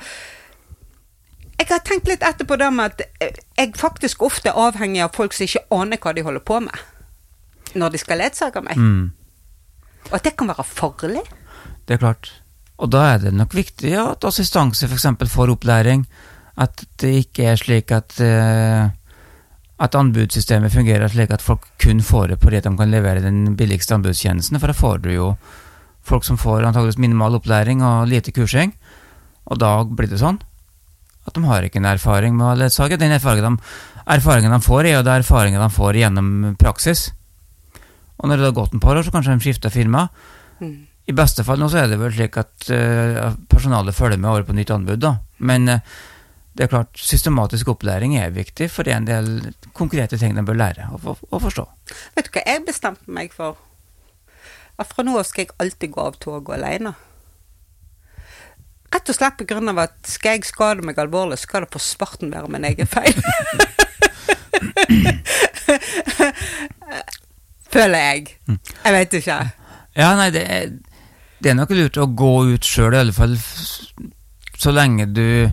Jeg 1.59 1.67
har 1.69 1.81
tenkt 1.85 2.07
litt 2.07 2.23
etterpå 2.23 2.55
det 2.59 2.69
med 2.71 2.93
at 2.93 3.01
eh, 3.23 3.39
jeg 3.59 3.73
faktisk 3.77 4.23
ofte 4.23 4.51
er 4.51 4.59
avhengig 4.59 5.01
av 5.03 5.15
folk 5.15 5.35
som 5.35 5.45
ikke 5.45 5.65
aner 5.75 5.99
hva 6.01 6.13
de 6.15 6.23
holder 6.23 6.45
på 6.45 6.59
med, 6.63 6.83
når 7.75 7.95
de 7.95 8.01
skal 8.01 8.21
ledsage 8.23 8.63
meg. 8.63 8.79
Mm. 8.79 9.09
Og 10.09 10.13
at 10.15 10.25
det 10.25 10.37
kan 10.39 10.49
være 10.49 10.65
farlig. 10.65 11.25
Det 11.85 11.97
er 11.97 12.01
klart. 12.01 12.31
Og 12.79 12.91
da 12.93 13.03
er 13.13 13.25
det 13.25 13.33
nok 13.35 13.53
viktig 13.57 13.91
at 13.99 14.23
assistanse 14.25 14.87
f.eks. 14.87 15.09
får 15.27 15.51
opplæring. 15.57 16.07
At 16.59 16.85
det 16.99 17.11
ikke 17.25 17.51
er 17.51 17.59
slik 17.59 17.91
at, 17.95 18.15
uh 18.23 18.95
at 19.79 19.95
anbudssystemet 19.95 20.73
fungerer 20.73 21.07
slik 21.07 21.31
at 21.31 21.43
folk 21.43 21.63
kun 21.79 22.01
får 22.03 22.33
det 22.33 22.39
på 22.41 22.51
det 22.51 22.59
at 22.59 22.67
de 22.67 22.75
kan 22.77 22.91
levere 22.91 23.23
den 23.23 23.55
billigste 23.55 23.95
anbudstjenesten. 23.95 24.59
For 24.59 24.67
da 24.67 24.75
får 24.75 24.97
du 25.05 25.09
jo 25.13 25.27
folk 26.03 26.25
som 26.27 26.37
får 26.37 26.67
antageligvis 26.67 26.99
minimal 26.99 27.39
opplæring 27.39 27.83
og 27.83 28.09
lite 28.11 28.33
kursing. 28.35 28.73
Og 29.47 29.59
da 29.59 29.71
blir 29.83 30.11
det 30.11 30.19
sånn 30.19 30.41
at 31.29 31.37
de 31.37 31.45
har 31.47 31.65
ikke 31.65 31.79
en 31.81 31.87
erfaring 31.91 32.35
med 32.35 32.47
å 32.49 32.57
ledsage. 32.59 32.99
Den 32.99 33.15
erfaringen 33.15 33.55
de, 33.57 33.71
erfaringen 34.17 34.53
de 34.55 34.61
får, 34.65 34.83
er 34.89 34.97
jo 34.97 35.05
det 35.07 35.15
erfaringen 35.21 35.63
de 35.63 35.71
får 35.73 36.01
gjennom 36.01 36.29
praksis. 36.59 37.07
Og 38.19 38.27
når 38.27 38.39
det 38.39 38.47
har 38.49 38.59
gått 38.59 38.75
en 38.75 38.83
par 38.83 38.99
år, 38.99 39.05
så 39.07 39.15
kanskje 39.15 39.37
de 39.37 39.45
skifter 39.45 39.73
firma. 39.73 40.07
Mm. 40.59 40.77
I 41.09 41.15
beste 41.17 41.45
fall 41.47 41.61
nå 41.61 41.69
så 41.71 41.83
er 41.83 41.89
det 41.89 41.97
vel 42.01 42.13
slik 42.13 42.35
at 42.37 42.69
uh, 42.69 43.31
personalet 43.49 43.95
følger 43.97 44.19
med 44.19 44.29
over 44.29 44.45
på 44.45 44.55
nytt 44.57 44.73
anbud, 44.75 44.99
da. 45.01 45.15
Men 45.41 45.69
uh, 45.71 45.79
det 46.53 46.65
er 46.65 46.71
klart, 46.73 46.99
systematisk 46.99 47.71
opplæring 47.71 48.17
er 48.19 48.35
viktig, 48.35 48.67
for 48.73 48.85
det 48.85 48.93
er 48.93 48.99
en 48.99 49.07
del 49.07 49.29
konkrete 49.77 50.19
ting 50.19 50.35
de 50.35 50.43
bør 50.45 50.59
lære 50.59 50.89
og, 50.91 51.05
og, 51.07 51.25
og 51.31 51.43
forstå. 51.45 51.65
Vet 52.17 52.27
du 52.27 52.33
hva 52.35 52.43
jeg 52.45 52.65
bestemte 52.67 53.15
meg 53.15 53.31
for? 53.33 53.55
At 54.79 54.91
fra 54.91 55.05
nå 55.07 55.15
av 55.19 55.27
skal 55.27 55.45
jeg 55.45 55.55
alltid 55.63 55.93
gå 55.95 56.03
av 56.03 56.19
toget 56.19 56.57
alene. 56.57 56.93
Rett 58.89 59.09
og 59.11 59.15
slett 59.15 59.51
av 59.53 59.79
at 59.83 59.95
skal 60.09 60.31
jeg 60.37 60.45
skade 60.49 60.85
meg 60.85 60.97
alvorlig, 61.01 61.37
skal 61.41 61.61
det 61.65 61.71
på 61.73 61.79
svarten 61.83 62.31
være 62.33 62.49
min 62.49 62.65
egen 62.65 62.87
feil. 62.89 63.13
Føler 67.73 67.99
jeg. 67.99 68.21
Jeg 68.49 68.93
vet 68.95 69.13
ikke. 69.19 69.37
Ja, 69.99 70.09
nei, 70.17 70.29
det 70.33 70.43
er, 70.49 70.71
det 71.39 71.51
er 71.51 71.57
nok 71.59 71.71
lurt 71.75 71.97
å 72.01 72.07
gå 72.09 72.33
ut 72.55 72.65
sjøl, 72.65 72.93
i 72.97 73.01
alle 73.03 73.13
fall 73.15 73.37
så 74.59 74.73
lenge 74.75 75.05
du 75.07 75.49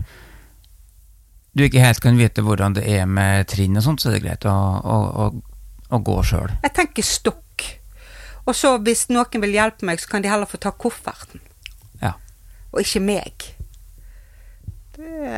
du 1.57 1.63
ikke 1.65 1.81
helt 1.81 2.01
kan 2.03 2.19
vite 2.19 2.43
hvordan 2.45 2.75
det 2.77 2.83
er 2.85 3.07
med 3.09 3.47
trinn 3.49 3.79
og 3.79 3.85
sånt, 3.85 4.03
så 4.03 4.11
er 4.11 4.17
det 4.17 4.25
greit 4.27 4.45
å, 4.45 4.53
å, 4.53 4.97
å, 5.23 5.25
å 5.89 5.99
gå 6.05 6.17
sjøl. 6.29 6.51
Jeg 6.61 6.73
tenker 6.77 7.05
stokk. 7.05 7.63
Og 8.45 8.53
så 8.55 8.75
hvis 8.77 9.07
noen 9.09 9.41
vil 9.41 9.55
hjelpe 9.57 9.87
meg, 9.89 9.97
så 9.97 10.11
kan 10.11 10.21
de 10.21 10.29
heller 10.29 10.49
få 10.49 10.59
ta 10.61 10.69
kofferten. 10.69 11.41
Og 12.77 12.83
ikke 12.85 13.01
meg. 13.01 13.47
Det 14.97 15.31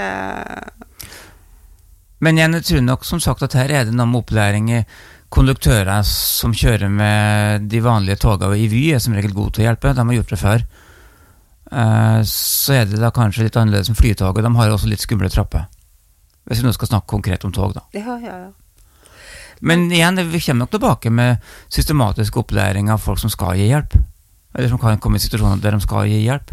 Men 2.20 2.38
jeg 2.38 2.64
tror 2.68 2.84
nok 2.84 3.06
som 3.08 3.22
sagt 3.24 3.46
at 3.48 3.56
her 3.56 3.72
er 3.72 3.88
det 3.88 3.96
noe 3.96 4.10
med 4.10 4.20
opplæring 4.26 4.68
i 4.76 4.84
konduktører 5.32 6.04
som 6.04 6.52
kjører 6.58 6.90
med 6.92 7.70
de 7.72 7.80
vanlige 7.86 8.20
togene 8.20 8.58
i 8.60 8.68
Vy, 8.68 8.90
er 8.92 9.00
som 9.00 9.14
regel 9.16 9.32
gode 9.32 9.56
til 9.56 9.64
å 9.64 9.70
hjelpe. 9.70 9.94
De 9.96 10.04
har 10.04 10.18
gjort 10.18 10.34
det 10.34 10.40
før. 10.42 10.66
Eh, 11.72 12.22
Så 12.28 12.74
er 12.76 12.90
det 12.90 13.00
da 13.00 13.12
kanskje 13.16 13.46
litt 13.46 13.56
annerledes 13.56 13.92
med 13.94 14.00
flytoget. 14.02 14.44
De 14.44 14.56
har 14.58 14.74
også 14.74 14.90
litt 14.90 15.06
skumle 15.06 15.30
trapper. 15.32 15.68
Hvis 16.50 16.60
vi 16.60 16.68
nå 16.68 16.74
skal 16.74 16.90
snakke 16.90 17.08
konkret 17.14 17.46
om 17.46 17.54
tog, 17.54 17.76
da. 17.78 17.86
Ja, 17.94 18.18
ja, 18.18 18.40
ja. 18.48 18.52
Men 19.62 19.92
igjen, 19.92 20.16
vi 20.32 20.40
kommer 20.40 20.66
nok 20.66 20.72
tilbake 20.72 21.12
med 21.12 21.38
systematisk 21.70 22.38
opplæring 22.42 22.90
av 22.90 23.00
folk 23.04 23.20
som 23.22 23.30
skal 23.32 23.56
gi 23.60 23.70
hjelp. 23.70 23.96
Eller 24.56 24.72
som 24.72 24.80
kan 24.82 24.98
komme 25.00 25.20
i 25.20 25.24
situasjoner 25.24 25.62
der 25.62 25.78
de 25.78 25.82
skal 25.86 26.08
gi 26.10 26.24
hjelp. 26.26 26.52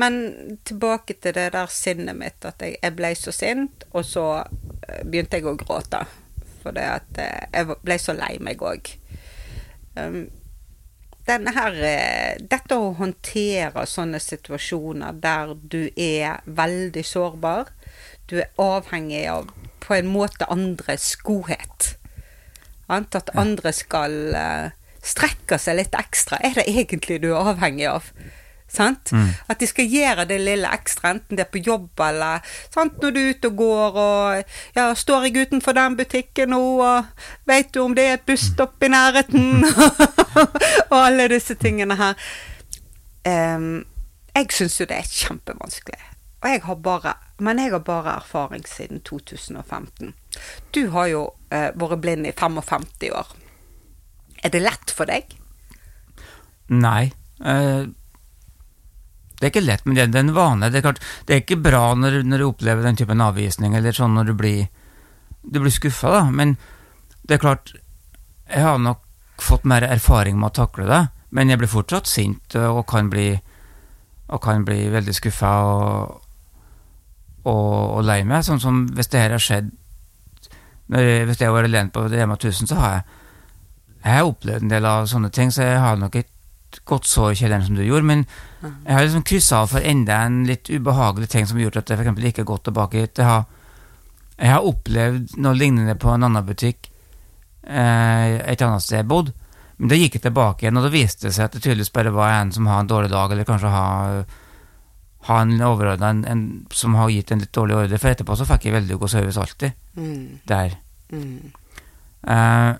Men 0.00 0.58
tilbake 0.64 1.16
til 1.18 1.34
det 1.34 1.48
der 1.56 1.70
sinnet 1.74 2.14
mitt, 2.16 2.44
at 2.46 2.62
jeg, 2.62 2.76
jeg 2.78 2.94
ble 2.94 3.10
så 3.18 3.34
sint, 3.34 3.82
og 3.90 4.04
så 4.06 4.26
eh, 4.38 5.02
begynte 5.02 5.40
jeg 5.40 5.48
å 5.50 5.56
gråte. 5.58 6.04
For 6.62 6.76
det 6.76 6.84
at 6.86 7.18
eh, 7.18 7.48
jeg 7.50 7.78
ble 7.82 7.96
så 7.98 8.14
lei 8.14 8.36
meg 8.38 8.62
òg. 8.62 8.92
Um, 9.98 10.28
denne 11.26 11.50
her, 11.56 11.80
eh, 11.82 12.38
dette 12.38 12.78
å 12.78 12.92
håndtere 13.00 13.88
sånne 13.90 14.22
situasjoner 14.22 15.18
der 15.18 15.56
du 15.58 15.90
er 15.98 16.46
veldig 16.46 17.04
sårbar, 17.04 17.74
du 18.30 18.38
er 18.44 18.54
avhengig 18.62 19.26
av 19.32 19.50
på 19.82 19.98
en 19.98 20.14
måte 20.14 20.46
andres 20.46 21.16
godhet. 21.26 21.94
At 22.86 23.34
andre 23.34 23.74
skal 23.74 24.14
strekke 25.04 25.58
seg 25.60 25.76
litt 25.80 25.96
ekstra, 25.98 26.38
er 26.44 26.54
det 26.56 26.70
egentlig 26.70 27.18
du 27.24 27.32
er 27.32 27.50
avhengig 27.50 27.88
av. 27.90 28.12
Sant? 28.68 29.12
At 29.48 29.60
de 29.60 29.66
skal 29.66 29.88
gjøre 29.88 30.26
det 30.28 30.40
lille 30.44 30.68
ekstra, 30.76 31.14
enten 31.14 31.38
det 31.38 31.46
er 31.46 31.52
på 31.52 31.62
jobb 31.64 32.00
eller 32.04 32.44
sant? 32.68 32.98
når 33.00 33.14
du 33.14 33.20
er 33.20 33.30
ute 33.32 33.48
og 33.48 33.56
går 33.56 33.98
og 34.02 34.52
ja, 34.76 34.90
står 34.94 35.28
jeg 35.28 35.46
utenfor 35.48 35.72
den 35.72 35.96
butikken 35.96 36.52
nå, 36.52 36.60
og 36.84 37.28
vet 37.48 37.72
du 37.72 37.80
om 37.80 37.94
det 37.96 38.04
er 38.04 38.18
et 38.18 38.26
busstopp 38.28 38.84
i 38.84 38.92
nærheten? 38.92 39.64
og 40.90 40.98
alle 40.98 41.28
disse 41.32 41.56
tingene 41.58 41.96
her. 41.98 42.14
Um, 43.28 43.84
jeg 44.36 44.52
syns 44.54 44.78
jo 44.80 44.86
det 44.88 45.00
er 45.00 45.10
kjempevanskelig. 45.10 46.00
Og 46.38 46.52
jeg 46.52 46.62
har 46.62 46.78
bare, 46.82 47.14
men 47.42 47.58
jeg 47.58 47.72
har 47.74 47.82
bare 47.82 48.16
erfaring 48.20 48.66
siden 48.68 49.00
2015. 49.00 50.14
Du 50.74 50.90
har 50.94 51.10
jo 51.10 51.24
uh, 51.50 51.70
vært 51.74 52.02
blind 52.04 52.28
i 52.28 52.34
55 52.36 53.10
år. 53.10 53.32
Er 54.44 54.54
det 54.54 54.62
lett 54.62 54.94
for 54.94 55.10
deg? 55.10 55.34
Nei. 56.68 57.10
eh, 57.42 57.88
det 59.38 59.46
er 59.46 59.52
ikke 59.52 59.66
lett, 59.66 59.84
men 59.86 59.94
det, 59.94 60.08
det 60.12 60.18
er 60.18 60.26
en 60.26 60.34
vane. 60.34 60.70
Det 60.70 60.80
er 60.80 60.86
klart, 60.88 61.02
det 61.26 61.34
er 61.34 61.42
ikke 61.44 61.60
bra 61.62 61.82
når, 61.94 62.22
når 62.26 62.42
du 62.42 62.46
opplever 62.48 62.82
den 62.82 62.98
typen 62.98 63.22
avvisning, 63.22 63.76
eller 63.78 63.94
sånn 63.94 64.16
når 64.18 64.32
du 64.32 64.34
blir, 64.38 64.64
du 65.42 65.60
blir 65.62 65.74
skuffa, 65.74 66.10
da. 66.16 66.22
Men 66.34 66.56
det 67.22 67.36
er 67.36 67.44
klart, 67.44 67.74
jeg 68.48 68.64
har 68.64 68.80
nok 68.82 69.04
fått 69.38 69.68
mer 69.68 69.86
erfaring 69.86 70.38
med 70.40 70.50
å 70.50 70.56
takle 70.64 70.88
det. 70.90 71.02
Men 71.30 71.52
jeg 71.52 71.60
blir 71.60 71.70
fortsatt 71.70 72.08
sint 72.10 72.56
og 72.58 72.82
kan 72.90 73.10
bli, 73.12 73.30
og 74.32 74.42
kan 74.42 74.64
bli 74.66 74.88
veldig 74.90 75.14
skuffa 75.14 75.52
og, 75.68 76.16
og, 77.44 77.68
og 77.98 78.02
lei 78.08 78.22
meg. 78.26 78.42
Sånn 78.48 78.62
som 78.62 78.86
hvis 78.96 79.12
det 79.12 79.22
her 79.22 79.36
har 79.36 79.44
skjedd 79.44 79.70
jeg, 80.88 81.24
Hvis 81.28 81.36
jeg 81.36 81.50
har 81.50 81.52
vært 81.52 81.68
alene 81.68 81.92
på 81.92 82.06
Rema 82.08 82.38
1000, 82.38 82.70
så 82.70 82.76
har 82.80 82.92
jeg 82.96 83.02
jeg 83.98 84.14
har 84.14 84.28
opplevd 84.28 84.64
en 84.64 84.70
del 84.72 84.86
av 84.88 85.06
sånne 85.10 85.28
ting, 85.34 85.50
så 85.52 85.66
jeg 85.66 85.80
har 85.82 85.98
nok 86.00 86.14
ikke 86.16 86.37
gått 86.84 87.06
så 87.06 87.30
i 87.32 87.36
kjelleren 87.38 87.64
som 87.66 87.74
du 87.78 87.82
gjorde, 87.84 88.04
men 88.04 88.26
jeg 88.62 88.94
har 88.94 89.04
liksom 89.04 89.22
kryssa 89.28 89.60
av 89.62 89.70
for 89.72 89.80
enda 89.86 90.16
en 90.26 90.40
litt 90.48 90.68
ubehagelig 90.70 91.28
ting 91.32 91.46
som 91.46 91.56
har 91.58 91.64
gjort 91.68 91.76
at 91.82 91.90
jeg 91.94 91.98
f.eks. 92.00 92.24
ikke 92.30 92.42
har 92.44 92.50
gått 92.52 92.64
tilbake 92.68 93.02
hit. 93.04 93.18
Jeg 93.22 93.26
har, 93.26 93.44
jeg 94.38 94.50
har 94.52 94.66
opplevd 94.66 95.36
noe 95.38 95.54
lignende 95.58 95.94
på 95.98 96.10
en 96.14 96.26
annen 96.28 96.46
butikk 96.46 96.90
eh, 97.62 98.38
et 98.52 98.62
annet 98.62 98.82
sted 98.84 98.98
jeg 99.02 99.08
bodde, 99.10 99.32
men 99.78 99.88
da 99.92 99.94
gikk 100.00 100.18
jeg 100.18 100.24
tilbake 100.26 100.64
igjen, 100.66 100.76
og 100.80 100.88
da 100.88 100.90
viste 100.92 101.28
det 101.28 101.34
seg 101.36 101.44
at 101.46 101.54
det 101.56 101.62
tydeligvis 101.62 101.92
bare 101.94 102.10
var 102.14 102.32
en 102.40 102.52
som 102.52 102.66
har 102.66 102.80
en 102.82 102.90
dårlig 102.90 103.10
dag, 103.14 103.30
eller 103.32 103.46
kanskje 103.48 103.70
har 103.72 104.24
ha 105.28 105.40
en 105.42 105.58
overordna 105.60 106.12
som 106.72 106.94
har 106.96 107.10
gitt 107.12 107.32
en 107.34 107.40
litt 107.42 107.52
dårlig 107.52 107.74
ordre, 107.76 107.98
for 108.00 108.08
etterpå 108.10 108.36
så 108.38 108.46
fikk 108.48 108.68
jeg 108.68 108.74
veldig 108.78 108.98
god 109.02 109.10
service 109.12 109.36
alltid, 109.42 109.72
Mm, 109.98 110.38
der. 110.46 110.76
mm, 111.12 111.52
Eh, 112.28 112.74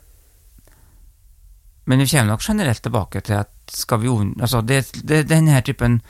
men 1.88 2.02
vi 2.02 2.06
kommer 2.10 2.34
nok 2.34 2.42
generelt 2.44 2.82
tilbake 2.84 3.20
til 3.24 3.38
at 3.38 3.72
skal 3.72 4.02
vi. 4.02 4.10
Altså, 4.40 4.60
det, 4.60 4.82
det 5.08 5.22
er 5.22 5.30
denne 5.30 5.60
typen 5.64 6.02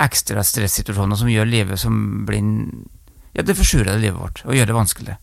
ekstra 0.00 0.44
stressituasjoner 0.46 1.18
som 1.20 1.28
gjør 1.28 1.48
livet 1.48 1.80
som 1.80 2.24
blind 2.28 2.86
Ja, 3.36 3.42
det 3.44 3.58
forsurer 3.58 3.98
livet 4.00 4.16
vårt 4.16 4.40
og 4.46 4.56
gjør 4.56 4.70
det 4.70 4.76
vanskelig. 4.76 5.16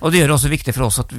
Og 0.00 0.12
det 0.12 0.20
gjør 0.20 0.30
det 0.30 0.36
også 0.36 0.52
viktig 0.52 0.74
for 0.76 0.86
oss 0.86 1.00
at 1.02 1.14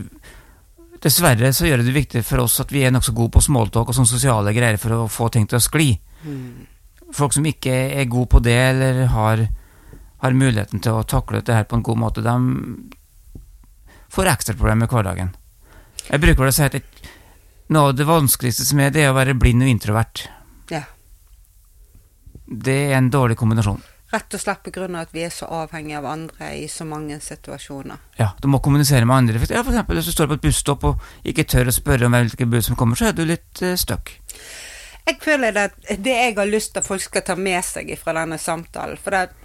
Dessverre 1.04 1.50
så 1.52 1.68
gjør 1.68 1.82
det 1.82 1.90
det 1.90 1.98
viktig 1.98 2.22
for 2.24 2.46
oss 2.46 2.62
at 2.64 2.72
vi 2.72 2.86
er 2.88 2.94
nokså 2.96 3.12
gode 3.12 3.34
på 3.36 3.44
smalltalk 3.44 3.92
og 3.92 3.98
sånne 3.98 4.08
sosiale 4.08 4.54
greier 4.56 4.80
for 4.80 4.96
å 4.96 5.10
få 5.12 5.28
ting 5.34 5.50
til 5.52 5.60
å 5.60 5.64
skli. 5.64 5.90
mm. 6.24 6.70
Folk 7.14 7.36
som 7.36 7.46
ikke 7.46 7.74
er 8.00 8.08
gode 8.10 8.32
på 8.32 8.40
det, 8.42 8.56
eller 8.72 9.04
har, 9.12 9.44
har 10.24 10.34
muligheten 10.40 10.80
til 10.82 10.96
å 10.96 11.04
takle 11.04 11.42
dette 11.42 11.58
her 11.60 11.68
på 11.68 11.76
en 11.78 11.84
god 11.84 12.00
måte, 12.00 12.24
de 12.24 12.34
får 14.16 14.32
ekstraproblemer 14.32 14.88
i 14.88 14.96
hverdagen. 14.96 15.36
Jeg 16.08 16.24
bruker 16.24 16.48
å 16.48 16.56
si 16.56 16.64
at 16.66 16.80
et, 16.80 17.03
noe 17.72 17.92
av 17.92 17.96
det 17.96 18.08
vanskeligste 18.08 18.66
som 18.68 18.82
er, 18.84 18.92
det 18.94 19.06
er 19.06 19.14
å 19.14 19.18
være 19.18 19.38
blind 19.40 19.64
og 19.64 19.72
introvert. 19.72 20.26
Ja. 20.72 20.84
Det 22.46 22.78
er 22.90 22.98
en 22.98 23.12
dårlig 23.14 23.38
kombinasjon. 23.40 23.82
Rett 24.14 24.36
og 24.38 24.42
slett 24.44 24.68
av 24.78 24.96
at 25.00 25.14
vi 25.16 25.24
er 25.26 25.32
så 25.34 25.48
avhengige 25.50 25.98
av 25.98 26.06
andre 26.06 26.52
i 26.54 26.68
så 26.70 26.86
mange 26.86 27.18
situasjoner. 27.20 27.98
Ja, 28.20 28.34
Du 28.40 28.48
må 28.48 28.60
kommunisere 28.60 29.06
med 29.06 29.16
andre. 29.16 29.40
Ja, 29.50 29.64
for 29.64 29.74
eksempel 29.74 29.98
hvis 29.98 30.06
du 30.06 30.14
står 30.14 30.28
på 30.28 30.38
et 30.38 30.44
busstopp 30.44 30.84
og 30.84 31.02
ikke 31.26 31.48
tør 31.50 31.72
å 31.72 31.74
spørre 31.74 32.06
om 32.06 32.14
hvilke 32.14 32.46
buss 32.46 32.70
som 32.70 32.78
kommer, 32.78 32.96
så 32.96 33.10
er 33.10 33.18
du 33.18 33.24
litt 33.26 33.64
uh, 33.66 33.74
stuck. 33.74 34.14
Jeg 35.08 35.18
føler 35.20 35.58
at 35.66 35.74
det 35.98 36.14
jeg 36.14 36.36
har 36.38 36.48
lyst 36.48 36.76
til 36.76 36.84
at 36.84 36.88
folk 36.88 37.02
skal 37.02 37.26
ta 37.26 37.36
med 37.36 37.66
seg 37.66 37.90
fra 38.00 38.14
denne 38.16 38.38
samtalen 38.40 39.02
For 39.02 39.12
det 39.12 39.26
at 39.26 39.43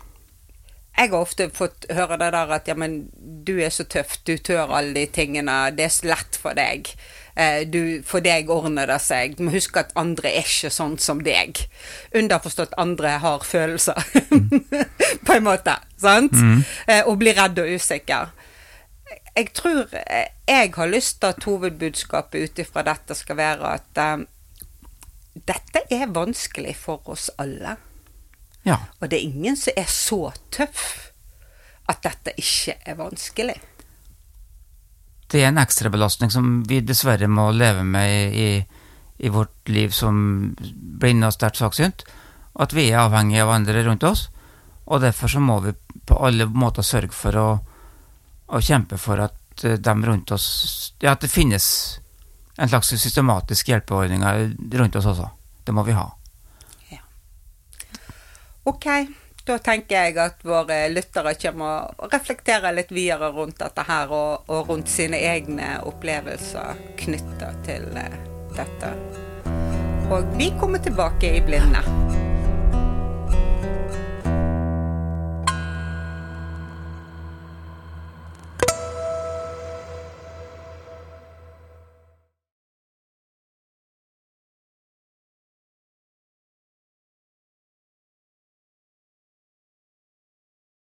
jeg 0.98 1.12
har 1.12 1.20
ofte 1.20 1.46
fått 1.54 1.87
høre 1.94 2.18
det 2.18 2.32
der 2.34 2.50
at 2.56 2.68
ja, 2.68 2.74
men 2.74 3.08
du 3.46 3.54
er 3.62 3.70
så 3.70 3.84
tøff, 3.87 4.18
du 4.26 4.37
tør 4.37 4.72
alle 4.74 4.94
de 4.96 5.06
tingene, 5.06 5.70
det 5.76 5.87
er 5.87 5.94
så 5.94 6.11
lett 6.11 6.38
for 6.42 6.58
deg. 6.58 6.90
Eh, 7.38 7.62
Du, 7.70 8.02
for 8.02 8.20
deg 8.24 8.50
ordner 8.50 8.90
det 8.90 8.98
seg. 9.04 9.37
Du 9.38 9.44
må 9.46 9.52
huske 9.54 9.84
at 9.84 9.94
andre 9.94 10.32
er 10.34 10.42
ikke 10.42 10.72
sånn 10.74 10.98
som 10.98 11.22
deg. 11.22 11.62
Underforstått 12.18 12.74
andre 12.82 13.14
har 13.22 13.46
følelser, 13.46 14.02
på 15.26 15.37
en 15.37 15.46
måte. 15.46 15.76
Sant? 16.02 16.34
Mm. 16.34 16.64
Og 17.06 17.18
blir 17.22 17.38
redd 17.38 17.62
og 17.62 17.70
usikker. 17.78 18.34
Jeg 19.38 19.52
tror 19.54 19.87
eh, 19.94 20.32
jeg 20.50 20.72
har 20.74 20.90
lyst 20.90 21.20
til 21.20 21.30
at 21.30 21.44
hovedbudskapet 21.46 22.42
ut 22.42 22.58
ifra 22.58 22.82
dette 22.82 23.14
skal 23.14 23.38
være 23.38 23.74
at 23.78 24.00
eh, 24.02 24.24
dette 25.46 25.84
er 25.94 26.11
vanskelig 26.11 26.74
for 26.80 27.06
oss 27.14 27.28
alle. 27.38 27.76
Ja. 28.68 28.78
Og 29.00 29.09
det 29.09 29.18
er 29.18 29.28
ingen 29.31 29.57
som 29.57 29.76
er 29.76 29.88
så 29.90 30.20
tøff 30.54 31.09
at 31.88 32.02
dette 32.04 32.35
ikke 32.37 32.76
er 32.85 32.98
vanskelig. 32.98 33.57
Det 35.28 35.42
er 35.42 35.50
en 35.50 35.61
ekstrabelastning 35.61 36.33
som 36.33 36.62
vi 36.68 36.81
dessverre 36.85 37.28
må 37.28 37.50
leve 37.52 37.85
med 37.85 38.37
i, 38.37 38.48
i 39.18 39.33
vårt 39.33 39.68
liv 39.72 39.92
som 39.92 40.54
blinde 41.00 41.28
og 41.28 41.37
sterkt 41.37 41.61
saksynt. 41.61 42.04
At 42.59 42.72
vi 42.76 42.88
er 42.90 43.02
avhengige 43.02 43.44
av 43.44 43.52
andre 43.57 43.85
rundt 43.87 44.04
oss. 44.09 44.28
Og 44.88 45.02
derfor 45.04 45.28
så 45.28 45.40
må 45.40 45.59
vi 45.64 45.74
på 46.09 46.16
alle 46.24 46.48
måter 46.48 46.85
sørge 46.85 47.12
for 47.12 47.37
å, 47.37 47.48
å 48.48 48.61
kjempe 48.64 48.96
for 49.00 49.20
at 49.20 49.64
eh, 49.64 49.76
dem 49.76 50.04
rundt 50.04 50.33
oss 50.33 50.48
Ja, 51.02 51.12
at 51.12 51.22
det 51.22 51.28
finnes 51.31 51.66
en 52.59 52.70
slags 52.72 52.88
systematisk 52.96 53.68
hjelpeordninger 53.68 54.48
rundt 54.81 54.96
oss 54.96 55.07
også. 55.12 55.28
Det 55.64 55.76
må 55.76 55.85
vi 55.87 55.94
ha. 55.94 56.09
Ok, 58.68 58.85
da 59.48 59.54
tenker 59.64 59.96
jeg 59.96 60.16
at 60.20 60.42
våre 60.44 60.76
lyttere 60.92 61.33
kommer 61.40 61.94
og 61.96 62.12
reflekterer 62.12 62.74
litt 62.76 62.90
videre 62.92 63.31
rundt 63.33 63.62
dette 63.62 63.85
her, 63.88 64.12
og, 64.12 64.50
og 64.52 64.68
rundt 64.68 64.92
sine 64.92 65.16
egne 65.31 65.70
opplevelser 65.88 66.83
knytta 67.00 67.54
til 67.64 67.88
eh, 67.96 68.18
dette. 68.59 68.92
Og 70.12 70.37
vi 70.37 70.50
kommer 70.61 70.85
tilbake 70.85 71.33
i 71.38 71.40
blinde. 71.44 71.81